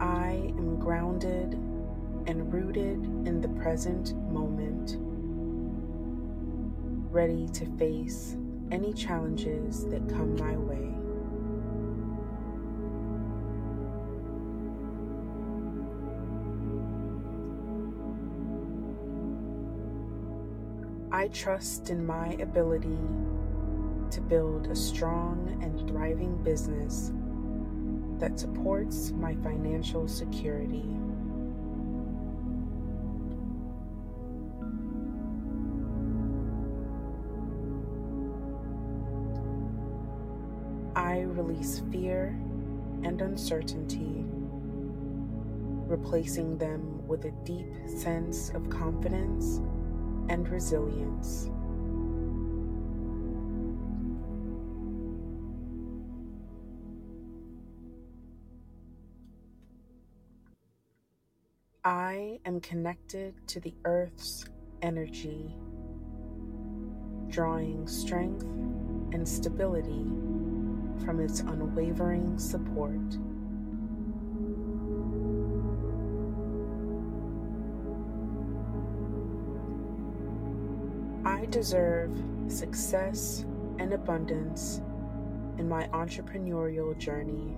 I 0.00 0.52
am 0.58 0.78
grounded 0.78 1.54
and 2.26 2.52
rooted 2.52 3.04
in 3.26 3.40
the 3.40 3.48
present 3.48 4.14
moment, 4.30 4.96
ready 7.10 7.48
to 7.48 7.66
face 7.78 8.36
any 8.70 8.92
challenges 8.92 9.86
that 9.86 10.08
come 10.08 10.36
my 10.36 10.56
way. 10.56 11.03
I 21.24 21.28
trust 21.28 21.88
in 21.88 22.04
my 22.04 22.36
ability 22.38 22.98
to 24.10 24.20
build 24.20 24.66
a 24.66 24.76
strong 24.76 25.58
and 25.62 25.88
thriving 25.88 26.36
business 26.42 27.12
that 28.18 28.38
supports 28.38 29.10
my 29.12 29.34
financial 29.36 30.06
security. 30.06 30.84
I 40.94 41.20
release 41.20 41.80
fear 41.90 42.38
and 43.02 43.22
uncertainty, 43.22 44.26
replacing 45.88 46.58
them 46.58 47.08
with 47.08 47.24
a 47.24 47.30
deep 47.46 47.72
sense 47.86 48.50
of 48.50 48.68
confidence 48.68 49.62
and 50.28 50.48
resilience. 50.48 51.50
I 61.86 62.40
am 62.46 62.60
connected 62.60 63.34
to 63.48 63.60
the 63.60 63.74
earth's 63.84 64.46
energy, 64.80 65.54
drawing 67.28 67.86
strength 67.86 68.42
and 69.12 69.28
stability 69.28 70.06
from 71.04 71.20
its 71.20 71.40
unwavering 71.40 72.38
support. 72.38 73.18
Deserve 81.54 82.10
success 82.48 83.44
and 83.78 83.92
abundance 83.92 84.82
in 85.56 85.68
my 85.68 85.86
entrepreneurial 85.92 86.98
journey, 86.98 87.54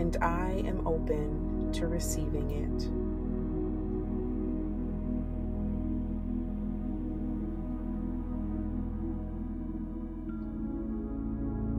and 0.00 0.16
I 0.22 0.62
am 0.66 0.86
open 0.86 1.70
to 1.74 1.88
receiving 1.88 2.50
it. 2.52 2.88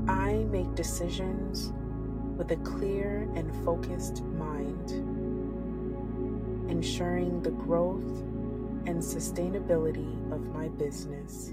I 0.07 0.43
make 0.51 0.75
decisions 0.75 1.73
with 2.37 2.51
a 2.51 2.57
clear 2.57 3.27
and 3.33 3.51
focused 3.65 4.23
mind, 4.23 4.91
ensuring 6.69 7.41
the 7.41 7.49
growth 7.49 8.23
and 8.87 9.01
sustainability 9.01 10.09
of 10.31 10.41
my 10.47 10.69
business. 10.69 11.51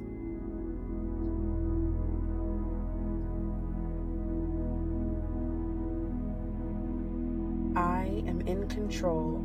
I 7.77 8.23
am 8.29 8.40
in 8.47 8.68
control 8.68 9.42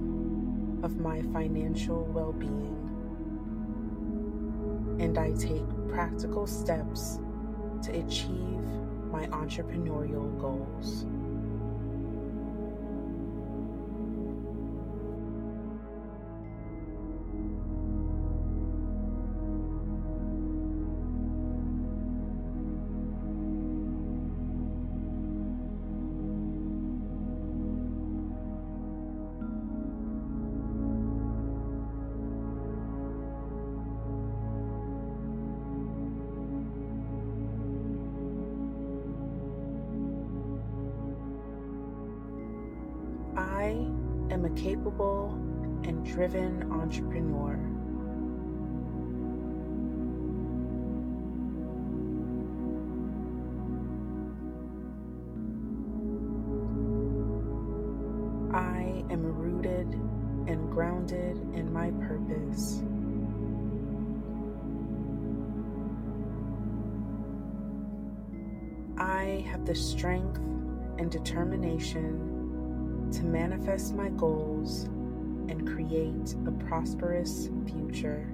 of 0.84 0.98
my 0.98 1.24
financial 1.34 2.04
well 2.14 2.32
being, 2.32 2.78
and 5.00 5.18
I 5.18 5.32
take 5.32 5.66
practical 5.90 6.46
steps 6.46 7.20
to 7.82 7.92
achieve 8.00 8.64
my 9.12 9.26
entrepreneurial 9.28 10.40
goals. 10.40 11.08
Driven 46.20 46.70
entrepreneur. 46.70 47.54
I 58.54 59.06
am 59.10 59.24
rooted 59.24 59.94
and 60.50 60.70
grounded 60.70 61.38
in 61.54 61.72
my 61.72 61.92
purpose. 62.06 62.84
I 68.98 69.46
have 69.50 69.66
the 69.66 69.74
strength 69.74 70.42
and 71.00 71.10
determination 71.10 73.10
to 73.14 73.24
manifest 73.24 73.96
my 73.96 74.10
goals 74.10 74.49
create 75.90 76.36
a 76.46 76.52
prosperous 76.68 77.50
future. 77.66 78.28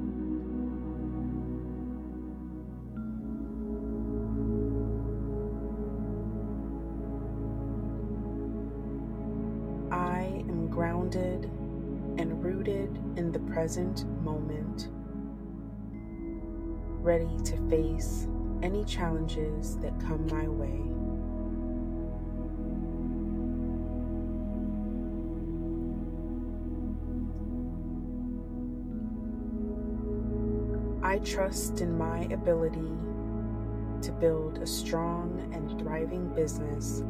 I 9.91 10.43
am 10.49 10.67
grounded 10.69 11.45
and 12.17 12.43
rooted 12.43 12.97
in 13.15 13.31
the 13.31 13.39
present 13.39 14.05
moment, 14.21 14.89
ready 17.01 17.37
to 17.45 17.69
face 17.69 18.27
any 18.63 18.83
challenges 18.83 19.77
that 19.77 19.97
come 19.99 20.27
my 20.27 20.47
way. 20.47 21.04
I 31.15 31.19
trust 31.19 31.79
in 31.79 31.97
my 31.97 32.23
ability 32.23 32.91
to 34.01 34.11
build 34.11 34.57
a 34.57 34.67
strong 34.67 35.49
and 35.53 35.79
thriving 35.79 36.27
business 36.35 37.03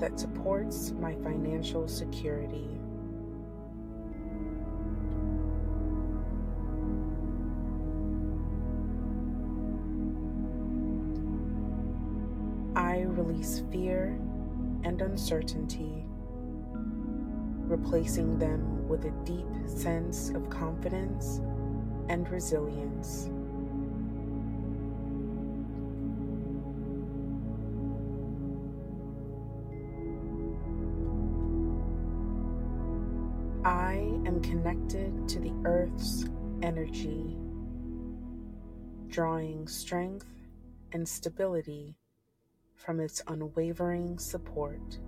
that 0.00 0.18
supports 0.18 0.92
my 0.92 1.14
financial 1.16 1.86
security. 1.86 2.66
I 12.74 13.02
release 13.02 13.64
fear 13.70 14.18
and 14.84 15.02
uncertainty, 15.02 16.06
replacing 17.68 18.38
them 18.38 18.88
with 18.88 19.04
a 19.04 19.10
deep 19.26 19.44
sense 19.66 20.30
of 20.30 20.48
confidence 20.48 21.42
and 22.08 22.28
resilience. 22.30 23.28
I 33.64 33.94
am 34.26 34.42
connected 34.42 35.26
to 35.28 35.40
the 35.40 35.52
earth's 35.64 36.26
energy, 36.62 37.38
drawing 39.08 39.66
strength 39.68 40.28
and 40.92 41.08
stability 41.08 41.96
from 42.76 43.00
its 43.00 43.22
unwavering 43.26 44.18
support. 44.18 44.98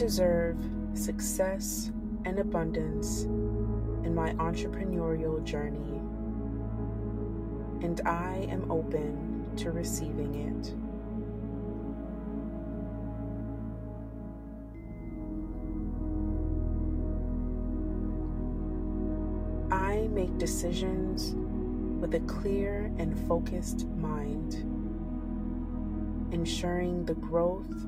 Deserve 0.00 0.56
success 0.94 1.92
and 2.24 2.38
abundance 2.38 3.24
in 4.02 4.14
my 4.14 4.32
entrepreneurial 4.36 5.44
journey, 5.44 6.00
and 7.84 8.00
I 8.06 8.48
am 8.50 8.70
open 8.70 9.50
to 9.56 9.72
receiving 9.72 10.34
it. 10.36 10.74
I 19.70 20.08
make 20.08 20.38
decisions 20.38 21.34
with 22.00 22.14
a 22.14 22.20
clear 22.20 22.90
and 22.96 23.18
focused 23.28 23.86
mind, 23.88 24.54
ensuring 26.32 27.04
the 27.04 27.16
growth 27.16 27.86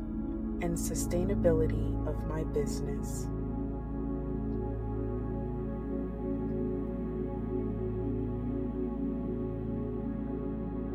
and 0.62 0.76
sustainability 0.76 1.90
of 2.06 2.16
my 2.28 2.44
business. 2.44 3.26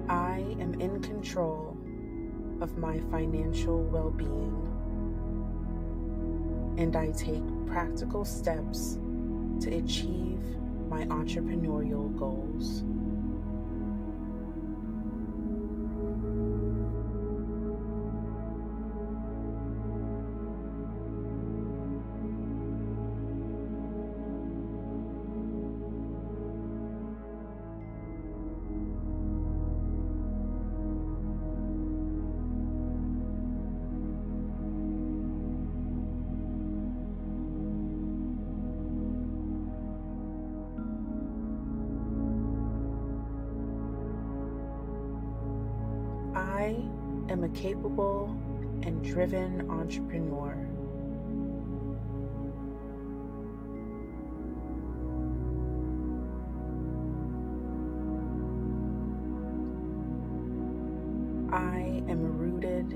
I 0.09 0.55
am 0.61 0.79
in 0.79 1.01
control 1.01 1.77
of 2.61 2.77
my 2.77 2.99
financial 3.11 3.83
well 3.83 4.09
being, 4.09 4.55
and 6.77 6.95
I 6.95 7.11
take 7.11 7.43
practical 7.67 8.23
steps 8.23 8.97
to 9.59 9.75
achieve 9.75 10.39
my 10.89 11.03
entrepreneurial 11.05 12.17
goals. 12.17 12.83
Driven 49.17 49.67
entrepreneur. 49.71 50.53
I 61.51 62.03
am 62.07 62.37
rooted 62.37 62.93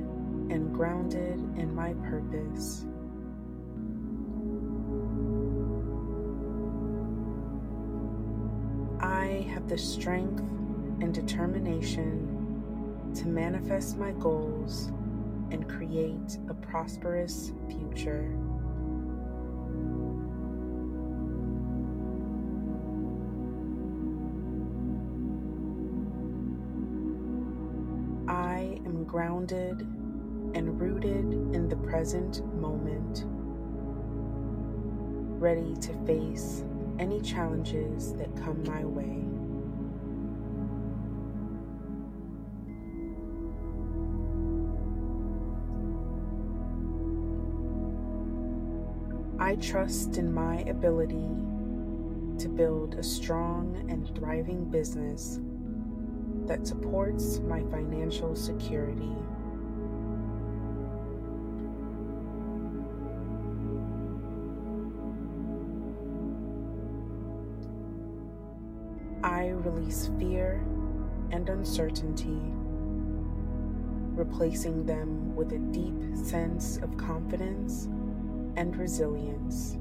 and 0.51 0.71
grounded 0.75 1.39
in 1.57 1.73
my 1.73 1.93
purpose. 2.07 2.85
I 8.99 9.51
have 9.51 9.67
the 9.67 9.79
strength 9.79 10.43
and 11.01 11.11
determination 11.11 13.11
to 13.15 13.27
manifest 13.27 13.97
my 13.97 14.11
goals 14.11 14.91
and 15.51 15.67
create 15.69 16.37
a 16.49 16.53
prosperous 16.53 17.51
future. 17.67 18.33
I 28.27 28.79
am 28.85 29.03
grounded 29.05 29.81
and 30.53 30.79
rooted 30.79 31.33
in 31.53 31.67
the 31.67 31.75
present 31.75 32.45
moment, 32.55 33.25
ready 35.41 35.75
to 35.81 35.93
face 36.05 36.63
any 36.97 37.19
challenges 37.21 38.13
that 38.13 38.35
come 38.37 38.63
my 38.63 38.85
way. 38.85 39.30
I 49.41 49.55
trust 49.55 50.17
in 50.19 50.31
my 50.31 50.57
ability 50.67 51.27
to 52.37 52.47
build 52.47 52.93
a 52.93 53.01
strong 53.01 53.87
and 53.89 54.07
thriving 54.15 54.65
business 54.65 55.39
that 56.45 56.67
supports 56.67 57.39
my 57.39 57.61
financial 57.71 58.35
security. 58.35 59.15
I 69.23 69.47
release 69.47 70.11
fear 70.19 70.63
and 71.31 71.49
uncertainty, 71.49 72.39
replacing 74.15 74.85
them 74.85 75.35
with 75.35 75.51
a 75.51 75.57
deep 75.57 76.15
sense 76.15 76.77
of 76.77 76.95
confidence 76.95 77.89
and 78.55 78.75
resilience. 78.77 79.77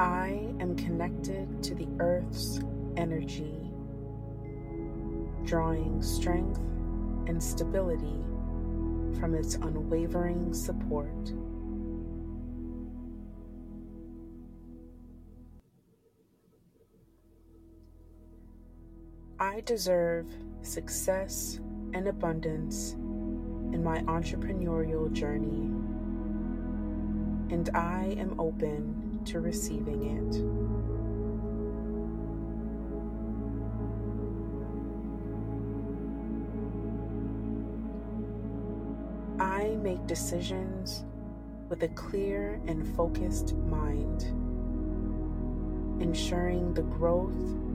I 0.00 0.54
am 0.60 0.76
connected 0.76 1.62
to 1.64 1.74
the 1.74 1.88
earth's 1.98 2.60
energy, 2.96 3.72
drawing 5.44 6.00
strength 6.02 6.60
and 7.26 7.42
stability 7.42 8.24
from 9.18 9.34
its 9.34 9.56
unwavering 9.56 10.54
support. 10.54 11.32
I 19.58 19.60
deserve 19.62 20.28
success 20.62 21.58
and 21.92 22.06
abundance 22.06 22.92
in 22.92 23.82
my 23.82 23.98
entrepreneurial 24.02 25.12
journey, 25.12 25.72
and 27.52 27.68
I 27.74 28.14
am 28.20 28.38
open 28.38 29.18
to 29.24 29.40
receiving 29.40 30.04
it. 30.14 30.36
I 39.42 39.74
make 39.82 40.06
decisions 40.06 41.04
with 41.68 41.82
a 41.82 41.88
clear 41.88 42.60
and 42.68 42.86
focused 42.94 43.56
mind, 43.56 44.22
ensuring 46.00 46.74
the 46.74 46.82
growth 46.82 47.67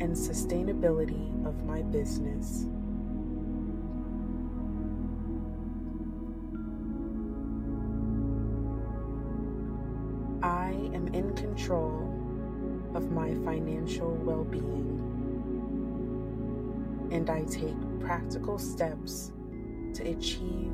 and 0.00 0.16
sustainability 0.16 1.46
of 1.46 1.62
my 1.64 1.82
business. 1.82 2.66
I 10.42 10.70
am 10.94 11.08
in 11.12 11.34
control 11.36 12.16
of 12.94 13.10
my 13.12 13.34
financial 13.44 14.14
well 14.24 14.44
being, 14.44 14.98
and 17.12 17.28
I 17.28 17.44
take 17.44 17.76
practical 18.00 18.58
steps 18.58 19.32
to 19.94 20.08
achieve 20.08 20.72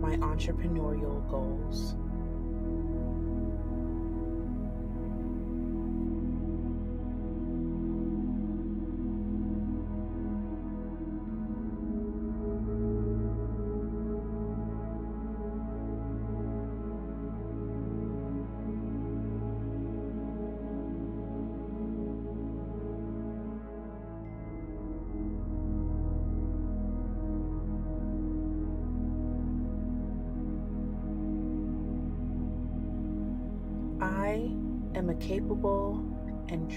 my 0.00 0.16
entrepreneurial 0.18 1.28
goals. 1.28 1.96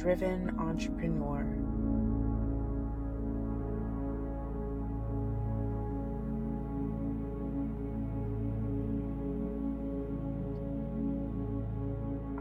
Driven 0.01 0.49
entrepreneur. 0.57 1.45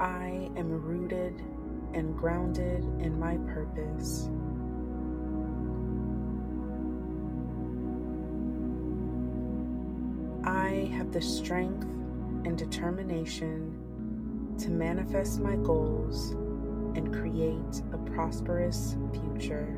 I 0.01 0.49
am 0.57 0.71
rooted 0.71 1.43
and 1.93 2.17
grounded 2.17 2.83
in 2.99 3.21
my 3.21 3.37
purpose. 3.53 4.31
I 10.45 10.91
have 10.97 11.13
the 11.13 11.21
strength 11.21 11.85
and 12.47 12.57
determination 12.57 13.77
to 14.61 14.71
manifest 14.71 15.41
my 15.41 15.57
goals 15.57 16.35
and 16.95 17.13
create 17.13 17.83
a 17.93 17.99
prosperous 18.13 18.97
future. 19.13 19.77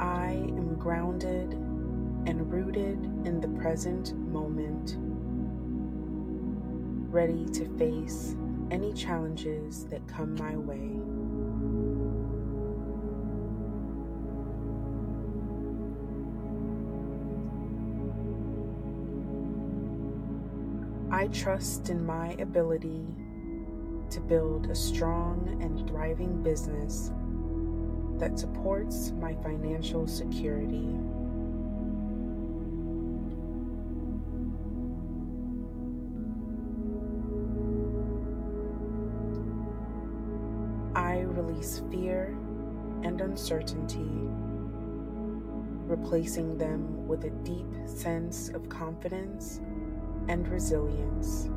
I 0.00 0.30
am 0.30 0.76
grounded 0.78 1.52
and 1.52 2.52
rooted 2.52 3.04
in 3.26 3.40
the 3.40 3.48
present 3.60 4.16
moment, 4.16 4.96
ready 7.10 7.46
to 7.46 7.66
face 7.78 8.36
any 8.70 8.92
challenges 8.92 9.86
that 9.86 10.06
come 10.06 10.34
my 10.36 10.56
way. 10.56 11.17
I 21.28 21.30
trust 21.30 21.90
in 21.90 22.06
my 22.06 22.30
ability 22.38 23.04
to 24.08 24.20
build 24.20 24.70
a 24.70 24.74
strong 24.74 25.58
and 25.60 25.86
thriving 25.86 26.42
business 26.42 27.12
that 28.18 28.38
supports 28.38 29.12
my 29.20 29.34
financial 29.34 30.06
security. 30.06 30.88
I 40.94 41.20
release 41.20 41.82
fear 41.90 42.34
and 43.02 43.20
uncertainty, 43.20 44.08
replacing 45.86 46.56
them 46.56 47.06
with 47.06 47.24
a 47.24 47.30
deep 47.44 47.66
sense 47.86 48.48
of 48.48 48.66
confidence 48.70 49.60
and 50.28 50.46
resilience. 50.48 51.48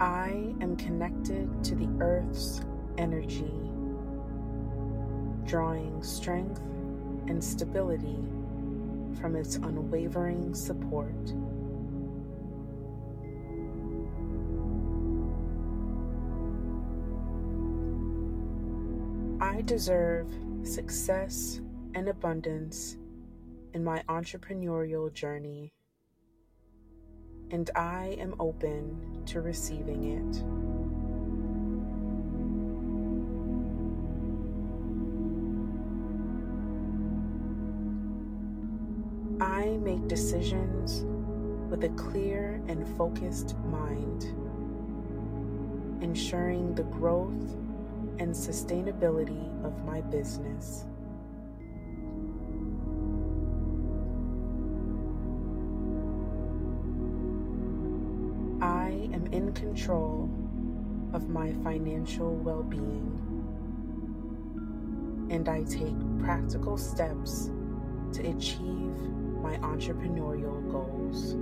I 0.00 0.54
am 0.60 0.76
connected 0.76 1.64
to 1.64 1.74
the 1.74 1.88
earth's 2.00 2.60
energy, 2.98 3.52
drawing 5.46 6.02
strength 6.02 6.60
and 7.26 7.42
stability 7.42 8.18
from 9.18 9.36
its 9.36 9.56
unwavering 9.56 10.54
support. 10.54 11.32
Deserve 19.64 20.28
success 20.62 21.60
and 21.94 22.08
abundance 22.08 22.98
in 23.72 23.82
my 23.82 24.02
entrepreneurial 24.08 25.12
journey, 25.12 25.72
and 27.50 27.70
I 27.74 28.16
am 28.20 28.34
open 28.38 29.22
to 29.26 29.40
receiving 29.40 30.04
it. 30.04 30.42
I 39.42 39.78
make 39.78 40.06
decisions 40.08 41.04
with 41.70 41.84
a 41.84 41.88
clear 41.96 42.62
and 42.68 42.86
focused 42.98 43.56
mind, 43.64 44.24
ensuring 46.02 46.74
the 46.74 46.84
growth 46.84 47.56
and 48.18 48.34
sustainability 48.34 49.64
of 49.64 49.84
my 49.84 50.00
business. 50.02 50.84
I 58.60 59.08
am 59.12 59.28
in 59.32 59.52
control 59.52 60.28
of 61.12 61.28
my 61.28 61.52
financial 61.64 62.34
well 62.36 62.62
being, 62.62 63.20
and 65.30 65.48
I 65.48 65.64
take 65.64 65.96
practical 66.20 66.76
steps 66.76 67.50
to 68.12 68.28
achieve 68.30 68.96
my 69.42 69.56
entrepreneurial 69.58 70.70
goals. 70.70 71.36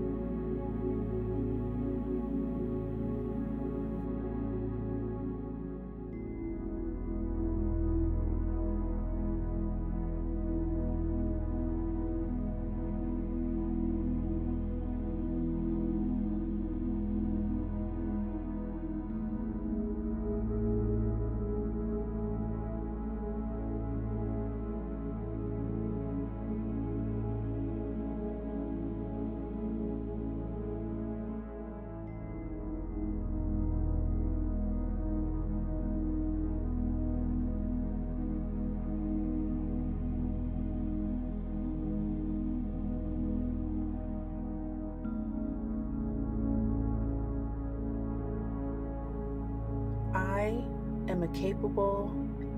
Capable 51.35 52.11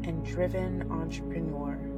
and 0.05 0.25
driven 0.25 0.91
entrepreneur. 0.91 1.94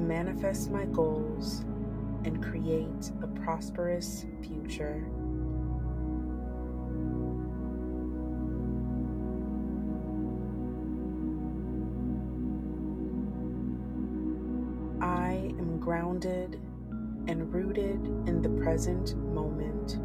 Manifest 0.00 0.70
my 0.70 0.84
goals 0.86 1.64
and 2.24 2.42
create 2.42 3.12
a 3.22 3.26
prosperous 3.26 4.26
future. 4.42 5.06
I 15.00 15.54
am 15.58 15.78
grounded 15.78 16.60
and 17.26 17.52
rooted 17.52 18.04
in 18.28 18.42
the 18.42 18.50
present 18.62 19.16
moment, 19.16 19.96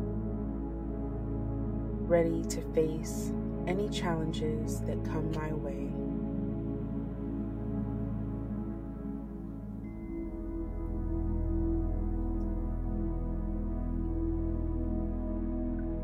ready 2.08 2.44
to 2.44 2.62
face 2.74 3.32
any 3.68 3.90
challenges 3.90 4.82
that 4.82 5.04
come 5.04 5.32
my 5.32 5.52
way. 5.54 5.85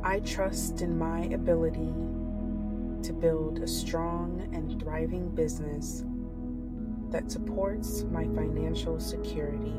I 0.03 0.19
trust 0.21 0.81
in 0.81 0.97
my 0.97 1.25
ability 1.25 1.93
to 3.03 3.13
build 3.13 3.59
a 3.59 3.67
strong 3.67 4.49
and 4.51 4.81
thriving 4.81 5.29
business 5.29 6.03
that 7.11 7.29
supports 7.29 8.01
my 8.05 8.23
financial 8.23 8.99
security. 8.99 9.75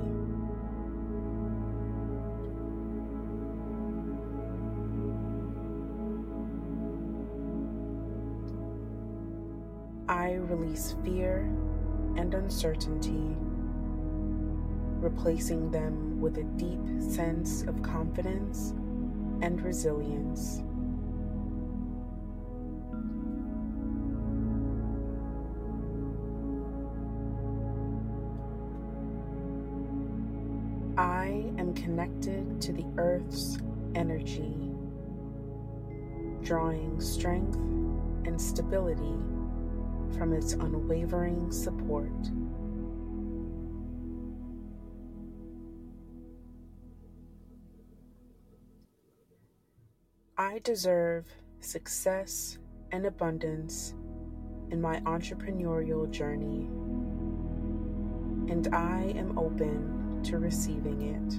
I 10.09 10.35
release 10.35 10.95
fear 11.05 11.39
and 12.16 12.33
uncertainty, 12.33 13.37
replacing 15.01 15.73
them 15.73 16.20
with 16.20 16.39
a 16.39 16.45
deep 16.45 16.81
sense 17.01 17.62
of 17.62 17.83
confidence 17.83 18.75
and 19.43 19.61
resilience. 19.61 20.62
I 30.97 31.51
am 31.59 31.74
connected 31.74 32.61
to 32.62 32.72
the 32.72 32.84
earth's 32.97 33.59
energy, 33.97 34.70
drawing 36.43 37.01
strength 37.01 37.57
and 37.57 38.40
stability 38.40 39.16
from 40.16 40.32
its 40.32 40.53
unwavering 40.53 41.51
support. 41.51 42.12
I 50.53 50.59
deserve 50.59 51.24
success 51.61 52.59
and 52.90 53.07
abundance 53.07 53.94
in 54.70 54.82
my 54.82 55.00
entrepreneurial 55.00 56.11
journey, 56.11 56.68
and 58.53 58.68
I 58.74 59.14
am 59.16 59.38
open 59.38 60.20
to 60.24 60.36
receiving 60.36 61.00
it. 61.09 61.32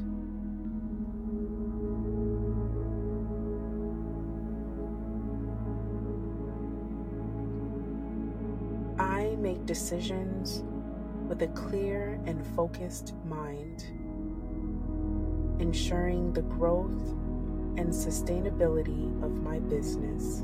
I 8.99 9.35
make 9.35 9.63
decisions 9.67 10.63
with 11.27 11.43
a 11.43 11.47
clear 11.49 12.19
and 12.25 12.43
focused 12.55 13.13
mind, 13.27 13.83
ensuring 15.61 16.33
the 16.33 16.41
growth 16.41 17.22
and 17.77 17.89
sustainability 17.89 19.23
of 19.23 19.31
my 19.43 19.59
business. 19.59 20.43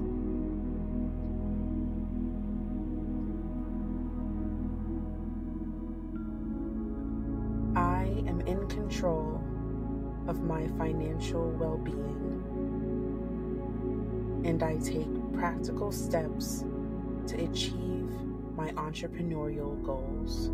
I 7.75 8.05
am 8.27 8.41
in 8.41 8.67
control 8.67 9.41
of 10.27 10.43
my 10.43 10.67
financial 10.77 11.51
well 11.51 11.77
being, 11.77 12.43
and 14.45 14.63
I 14.63 14.77
take 14.77 15.07
practical 15.33 15.91
steps 15.91 16.65
to 17.27 17.43
achieve 17.43 18.09
my 18.55 18.71
entrepreneurial 18.71 19.81
goals. 19.83 20.51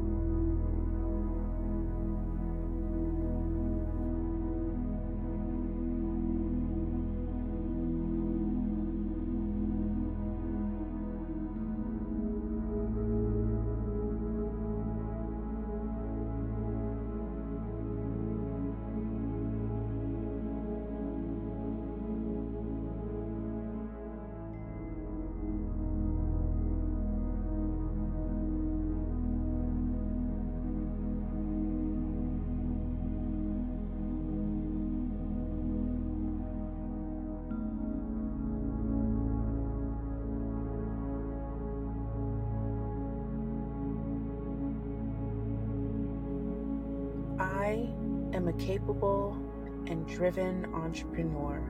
Driven 50.26 50.66
entrepreneur. 50.74 51.62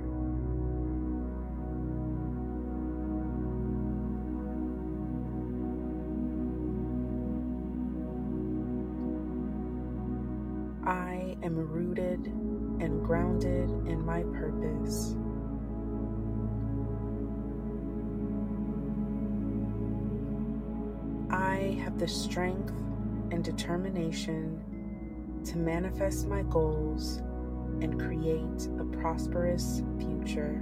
I 10.87 11.35
am 11.43 11.57
rooted 11.57 12.27
and 12.79 13.03
grounded 13.03 13.69
in 13.89 14.05
my 14.05 14.23
purpose. 14.23 15.17
I 21.29 21.77
have 21.83 21.99
the 21.99 22.07
strength 22.07 22.71
and 23.31 23.43
determination 23.43 24.63
to 25.43 25.57
manifest 25.57 26.27
my 26.27 26.43
goals 26.43 27.21
and 27.82 27.99
create 27.99 28.67
a 28.80 28.86
prosperous 28.97 29.84
future. 29.99 30.61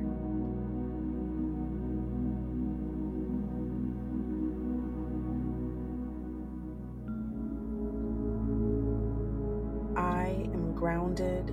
I 9.96 10.28
am 10.54 10.74
grounded 10.74 11.50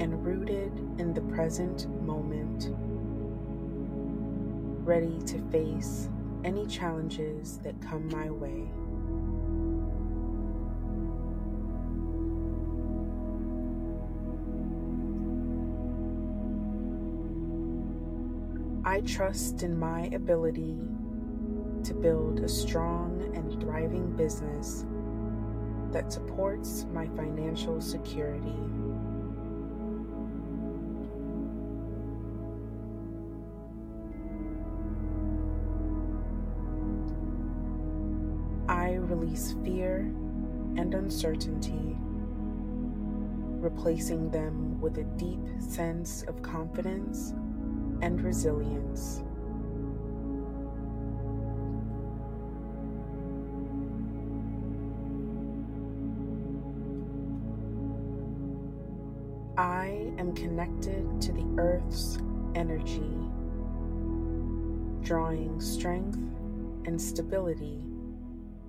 and 0.00 0.24
rooted 0.24 0.72
in 0.98 1.12
the 1.14 1.20
present 1.22 1.88
moment, 2.02 2.70
ready 4.84 5.18
to 5.26 5.38
face 5.50 6.08
any 6.42 6.66
challenges 6.66 7.58
that 7.62 7.80
come 7.80 8.08
my 8.08 8.30
way. 8.30 8.68
I 18.90 19.02
trust 19.02 19.62
in 19.62 19.78
my 19.78 20.10
ability 20.12 20.76
to 21.84 21.94
build 21.94 22.40
a 22.40 22.48
strong 22.48 23.30
and 23.36 23.62
thriving 23.62 24.16
business 24.16 24.84
that 25.92 26.12
supports 26.12 26.86
my 26.92 27.06
financial 27.10 27.80
security. 27.80 28.58
I 38.68 38.94
release 38.94 39.54
fear 39.62 39.98
and 40.76 40.94
uncertainty, 40.94 41.96
replacing 43.60 44.30
them 44.30 44.80
with 44.80 44.98
a 44.98 45.04
deep 45.04 45.46
sense 45.60 46.24
of 46.24 46.42
confidence 46.42 47.34
and 48.02 48.20
resilience. 48.22 49.22
I 59.56 60.12
am 60.18 60.32
connected 60.34 61.20
to 61.20 61.32
the 61.32 61.46
earth's 61.58 62.18
energy, 62.54 63.02
drawing 65.02 65.60
strength 65.60 66.16
and 66.86 67.00
stability 67.00 67.84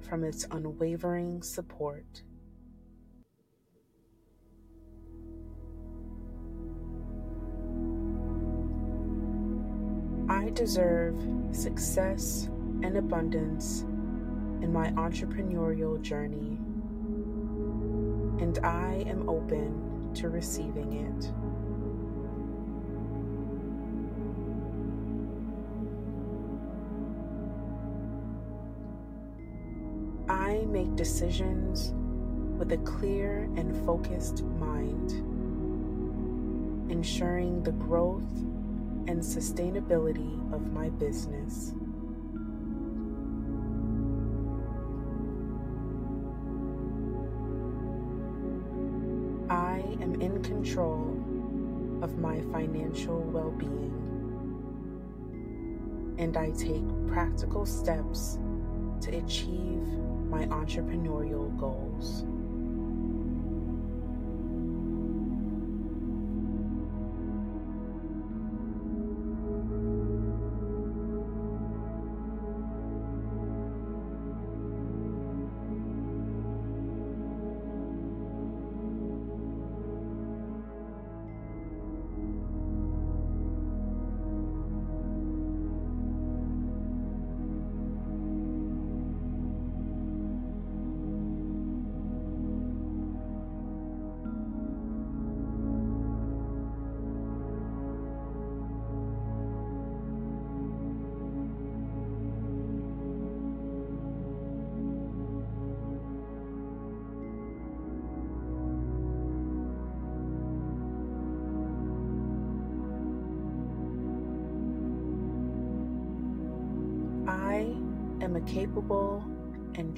from 0.02 0.24
its 0.26 0.46
unwavering 0.52 1.44
support. 1.44 2.24
I 10.52 10.54
deserve 10.54 11.16
success 11.54 12.50
and 12.84 12.98
abundance 12.98 13.84
in 14.62 14.74
my 14.74 14.90
entrepreneurial 14.92 16.02
journey, 16.02 16.60
and 18.44 18.60
I 18.62 19.06
am 19.08 19.30
open 19.30 20.12
to 20.16 20.28
receiving 20.28 20.92
it. 20.92 21.32
I 30.30 30.66
make 30.66 30.94
decisions 30.98 31.94
with 32.60 32.74
a 32.74 32.78
clear 32.80 33.44
and 33.56 33.74
focused 33.86 34.44
mind, 34.44 35.12
ensuring 36.92 37.64
the 37.64 37.72
growth 37.72 38.51
and 39.08 39.20
sustainability 39.20 40.54
of 40.54 40.72
my 40.72 40.90
business. 40.90 41.74
I 49.50 49.80
am 50.02 50.22
in 50.22 50.42
control 50.44 51.18
of 52.02 52.18
my 52.18 52.42
financial 52.52 53.20
well 53.22 53.52
being, 53.52 53.94
and 56.18 56.38
I 56.38 56.52
take 56.52 56.84
practical 57.08 57.66
steps 57.66 58.40
to 59.02 59.18
achieve 59.18 59.88
my 60.30 60.46
entrepreneurial 60.46 61.56
goals. 61.60 62.24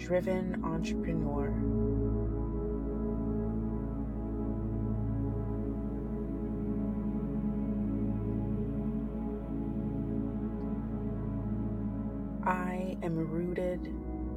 Driven 0.04 0.62
entrepreneur. 0.66 1.48
I 12.46 12.98
am 13.02 13.16
rooted 13.16 13.88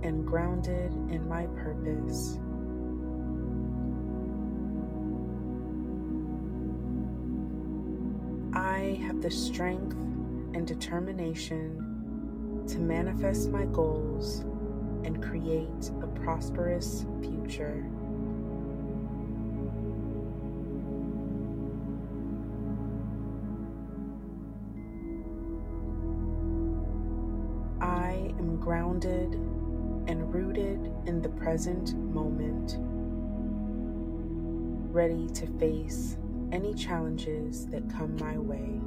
and 0.04 0.24
grounded 0.24 0.92
in 1.10 1.28
my 1.28 1.46
purpose. 1.46 2.38
I 8.54 9.00
have 9.04 9.20
the 9.20 9.32
strength 9.32 9.96
and 10.54 10.64
determination 10.64 12.62
to 12.68 12.78
manifest 12.78 13.50
my 13.50 13.64
goals 13.64 14.45
and 15.06 15.22
create 15.22 15.90
a 16.02 16.06
prosperous 16.08 17.06
future. 17.20 17.86
I 27.80 28.34
am 28.40 28.58
grounded 28.60 29.34
and 30.08 30.34
rooted 30.34 30.92
in 31.06 31.22
the 31.22 31.28
present 31.28 31.94
moment, 31.94 32.76
ready 34.92 35.28
to 35.28 35.46
face 35.58 36.16
any 36.50 36.74
challenges 36.74 37.66
that 37.66 37.88
come 37.88 38.16
my 38.16 38.38
way. 38.38 38.80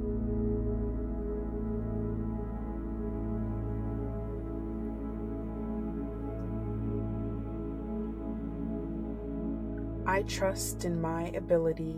I 10.20 10.22
trust 10.24 10.84
in 10.84 11.00
my 11.00 11.28
ability 11.28 11.96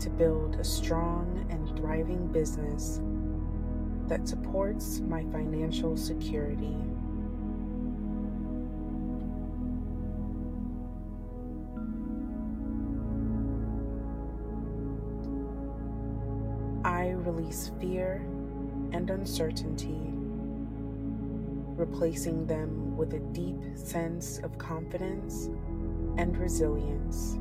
to 0.00 0.10
build 0.10 0.56
a 0.56 0.64
strong 0.64 1.46
and 1.48 1.78
thriving 1.78 2.26
business 2.26 3.00
that 4.08 4.26
supports 4.26 4.98
my 4.98 5.22
financial 5.30 5.96
security. 5.96 6.76
I 16.84 17.10
release 17.10 17.70
fear 17.80 18.26
and 18.90 19.08
uncertainty, 19.08 20.10
replacing 21.76 22.48
them 22.48 22.96
with 22.96 23.14
a 23.14 23.20
deep 23.20 23.60
sense 23.76 24.38
of 24.38 24.58
confidence 24.58 25.48
and 26.16 26.36
resilience. 26.36 27.38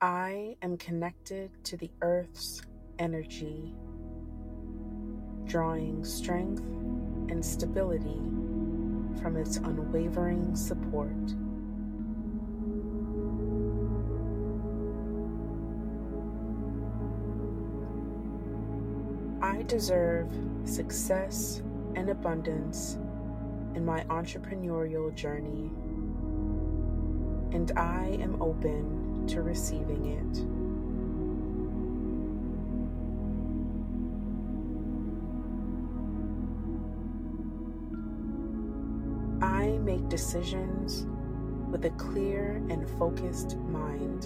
I 0.00 0.56
am 0.62 0.76
connected 0.78 1.50
to 1.64 1.76
the 1.76 1.90
earth's 2.00 2.62
energy, 2.98 3.72
drawing 5.44 6.04
strength 6.04 6.64
and 7.30 7.44
stability 7.44 8.20
from 9.20 9.36
its 9.36 9.58
unwavering 9.58 10.56
support. 10.56 11.34
I 19.62 19.64
deserve 19.64 20.26
success 20.64 21.62
and 21.94 22.10
abundance 22.10 22.98
in 23.76 23.84
my 23.84 24.02
entrepreneurial 24.06 25.14
journey, 25.14 25.70
and 27.56 27.70
I 27.78 28.18
am 28.20 28.42
open 28.42 29.24
to 29.28 29.42
receiving 29.42 30.06
it. 30.06 30.38
I 39.44 39.78
make 39.78 40.08
decisions 40.08 41.06
with 41.70 41.84
a 41.84 41.90
clear 41.90 42.60
and 42.68 42.90
focused 42.98 43.56
mind, 43.58 44.24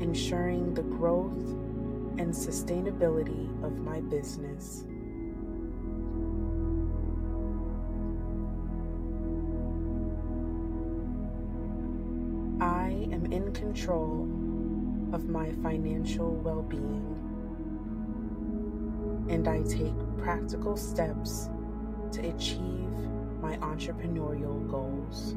ensuring 0.00 0.72
the 0.72 0.82
growth 0.84 1.69
and 2.18 2.32
sustainability 2.32 3.46
of 3.64 3.78
my 3.78 4.00
business. 4.00 4.84
I 12.60 13.08
am 13.12 13.26
in 13.32 13.52
control 13.52 14.28
of 15.12 15.28
my 15.28 15.50
financial 15.62 16.32
well 16.36 16.62
being, 16.62 17.16
and 19.28 19.48
I 19.48 19.62
take 19.62 19.94
practical 20.18 20.76
steps 20.76 21.48
to 22.12 22.28
achieve 22.28 22.90
my 23.40 23.56
entrepreneurial 23.58 24.68
goals. 24.70 25.34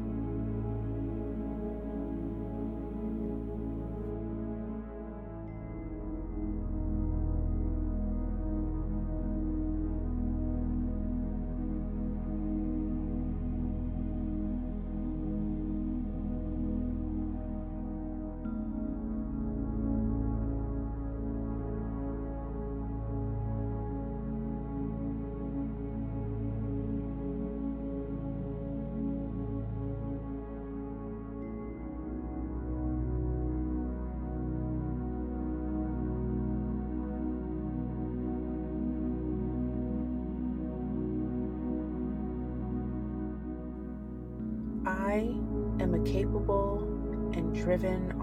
Driven 47.76 48.13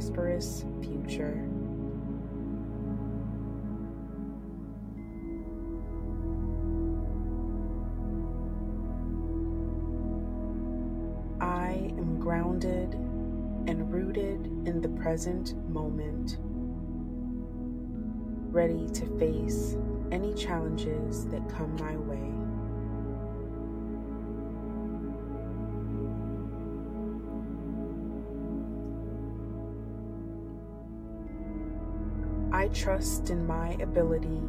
prosperous 0.00 0.64
future. 0.80 1.46
I 11.38 11.92
am 11.98 12.18
grounded 12.18 12.94
and 13.66 13.92
rooted 13.92 14.46
in 14.66 14.80
the 14.80 14.88
present 14.88 15.54
moment, 15.68 16.38
ready 18.50 18.88
to 18.88 19.18
face 19.18 19.76
any 20.10 20.32
challenges 20.32 21.26
that 21.26 21.46
come 21.50 21.76
my 21.76 21.96
way. 21.96 22.39
Trust 32.80 33.28
in 33.28 33.46
my 33.46 33.72
ability 33.82 34.40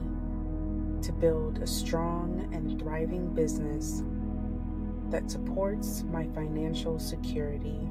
to 1.01 1.11
build 1.11 1.57
a 1.57 1.67
strong 1.67 2.49
and 2.53 2.79
thriving 2.79 3.27
business 3.33 4.03
that 5.09 5.29
supports 5.29 6.03
my 6.03 6.25
financial 6.27 6.97
security. 6.97 7.89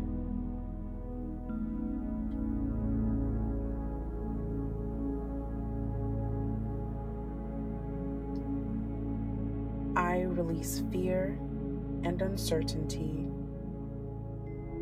I 9.95 10.22
release 10.22 10.82
fear 10.91 11.38
and 12.03 12.22
uncertainty, 12.22 13.26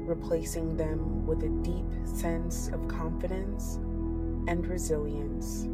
replacing 0.06 0.76
them 0.76 1.26
with 1.26 1.42
a 1.42 1.48
deep 1.64 2.06
sense 2.06 2.68
of 2.68 2.86
confidence 2.86 3.80
and 4.49 4.66
resilience. 4.66 5.68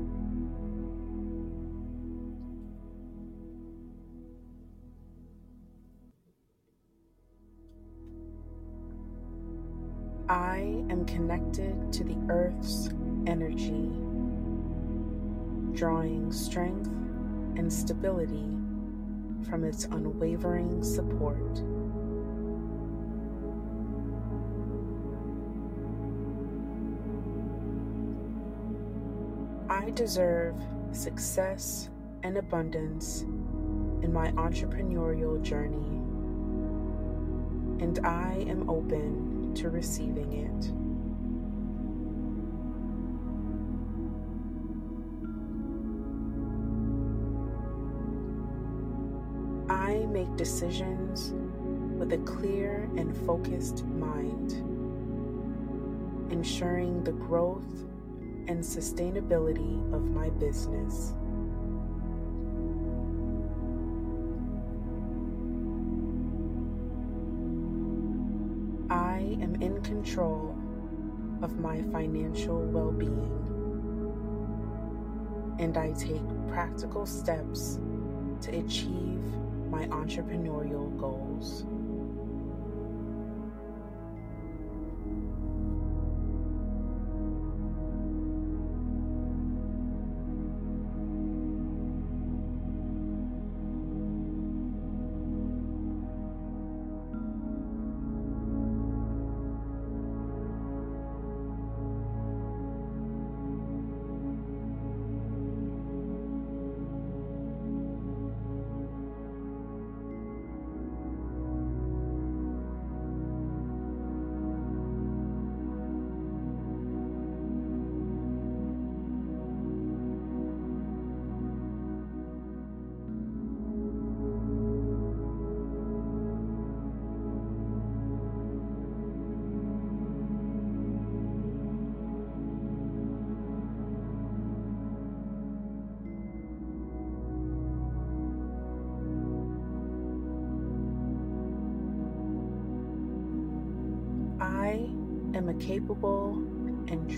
I 10.28 10.84
am 10.90 11.04
connected 11.06 11.92
to 11.92 12.02
the 12.02 12.16
earth's 12.28 12.88
energy, 13.28 13.92
drawing 15.78 16.32
strength 16.32 16.88
and 17.56 17.72
stability 17.72 18.58
from 19.48 19.62
its 19.62 19.84
unwavering 19.84 20.82
support. 20.82 21.62
I 29.84 29.90
deserve 29.90 30.54
success 30.92 31.90
and 32.22 32.38
abundance 32.38 33.20
in 33.20 34.14
my 34.14 34.30
entrepreneurial 34.32 35.42
journey, 35.42 36.00
and 37.84 37.98
I 38.02 38.46
am 38.48 38.70
open 38.70 39.52
to 39.56 39.68
receiving 39.68 40.32
it. 40.32 40.72
I 49.70 50.06
make 50.06 50.34
decisions 50.36 51.34
with 51.98 52.14
a 52.14 52.18
clear 52.24 52.88
and 52.96 53.14
focused 53.26 53.84
mind, 53.84 54.52
ensuring 56.32 57.04
the 57.04 57.12
growth 57.12 57.84
and 58.46 58.60
sustainability 58.60 59.94
of 59.94 60.02
my 60.02 60.30
business. 60.30 61.14
I 68.90 69.36
am 69.40 69.56
in 69.60 69.80
control 69.82 70.56
of 71.42 71.58
my 71.58 71.82
financial 71.82 72.60
well 72.60 72.92
being, 72.92 73.30
and 75.58 75.76
I 75.76 75.92
take 75.92 76.22
practical 76.48 77.06
steps 77.06 77.78
to 78.42 78.58
achieve 78.58 79.22
my 79.70 79.86
entrepreneurial 79.86 80.96
goals. 80.98 81.64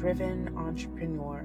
Driven 0.07 0.57
entrepreneur. 0.57 1.43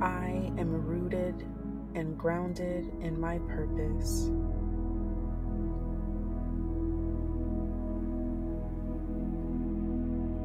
I 0.00 0.50
am 0.58 0.82
rooted 0.86 1.46
and 1.94 2.16
grounded 2.16 2.90
in 3.02 3.20
my 3.20 3.36
purpose. 3.40 4.30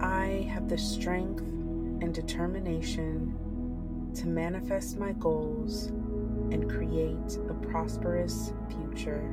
I 0.01 0.45
have 0.51 0.67
the 0.67 0.77
strength 0.77 1.39
and 1.39 2.13
determination 2.13 3.33
to 4.13 4.27
manifest 4.27 4.97
my 4.97 5.13
goals 5.13 5.89
and 6.53 6.69
create 6.69 7.39
a 7.49 7.53
prosperous 7.71 8.53
future. 8.69 9.23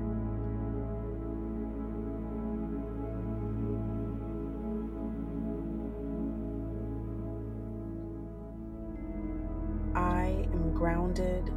I 9.95 10.49
am 10.55 10.73
grounded 10.73 11.49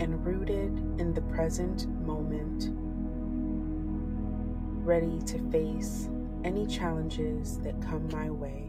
and 0.00 0.26
rooted 0.26 0.76
in 1.00 1.14
the 1.14 1.22
present 1.22 1.86
moment, 2.04 2.70
ready 4.84 5.20
to 5.26 5.38
face 5.50 6.08
any 6.42 6.66
challenges 6.66 7.58
that 7.58 7.80
come 7.80 8.08
my 8.08 8.30
way. 8.30 8.67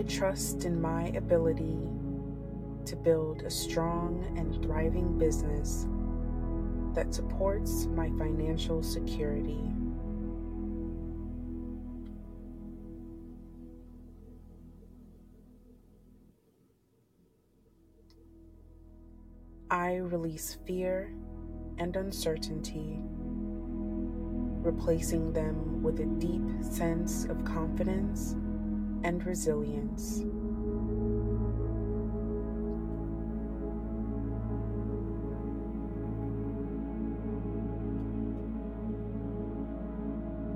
I 0.00 0.02
trust 0.04 0.64
in 0.64 0.80
my 0.80 1.08
ability 1.08 1.76
to 2.86 2.96
build 2.96 3.42
a 3.42 3.50
strong 3.50 4.24
and 4.34 4.64
thriving 4.64 5.18
business 5.18 5.86
that 6.94 7.12
supports 7.12 7.84
my 7.84 8.08
financial 8.16 8.82
security. 8.82 9.60
I 19.70 19.96
release 19.96 20.56
fear 20.66 21.12
and 21.76 21.94
uncertainty, 21.94 23.00
replacing 24.62 25.34
them 25.34 25.82
with 25.82 26.00
a 26.00 26.06
deep 26.06 26.64
sense 26.64 27.26
of 27.26 27.44
confidence 27.44 28.34
and 29.04 29.24
resilience. 29.24 30.22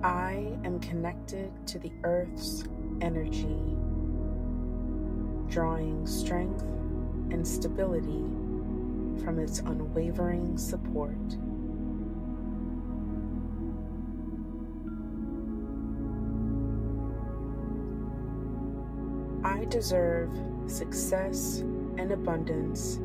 I 0.02 0.58
am 0.64 0.80
connected 0.80 1.50
to 1.68 1.78
the 1.78 1.90
earth's 2.02 2.64
energy, 3.00 3.76
drawing 5.48 6.06
strength 6.06 6.62
and 7.30 7.46
stability 7.46 8.24
from 9.24 9.38
its 9.38 9.60
unwavering 9.60 10.58
support. 10.58 11.16
I 19.54 19.66
deserve 19.66 20.30
success 20.66 21.60
and 21.96 22.10
abundance 22.10 22.96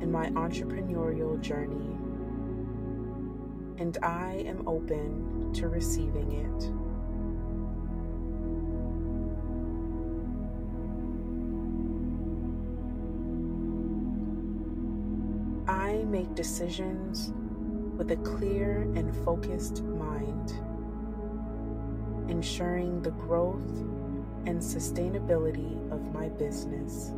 in 0.00 0.10
my 0.10 0.26
entrepreneurial 0.30 1.40
journey, 1.40 1.96
and 3.78 3.96
I 4.02 4.42
am 4.44 4.66
open 4.66 5.52
to 5.52 5.68
receiving 5.68 6.32
it. 6.32 6.72
I 15.70 16.02
make 16.08 16.34
decisions 16.34 17.32
with 17.96 18.10
a 18.10 18.16
clear 18.16 18.82
and 18.96 19.14
focused 19.24 19.84
mind, 19.84 20.54
ensuring 22.28 23.00
the 23.00 23.12
growth 23.12 23.84
and 24.48 24.62
sustainability 24.62 25.76
of 25.92 26.00
my 26.14 26.30
business. 26.30 27.12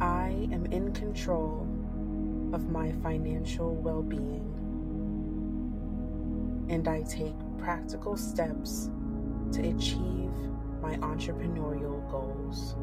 I 0.00 0.48
am 0.50 0.64
in 0.70 0.94
control 0.94 1.68
of 2.54 2.70
my 2.70 2.90
financial 3.02 3.74
well 3.74 4.00
being, 4.00 4.48
and 6.70 6.88
I 6.88 7.02
take 7.02 7.34
practical 7.58 8.16
steps 8.16 8.88
to 9.52 9.60
achieve 9.60 10.32
my 10.80 10.96
entrepreneurial 11.02 12.10
goals. 12.10 12.76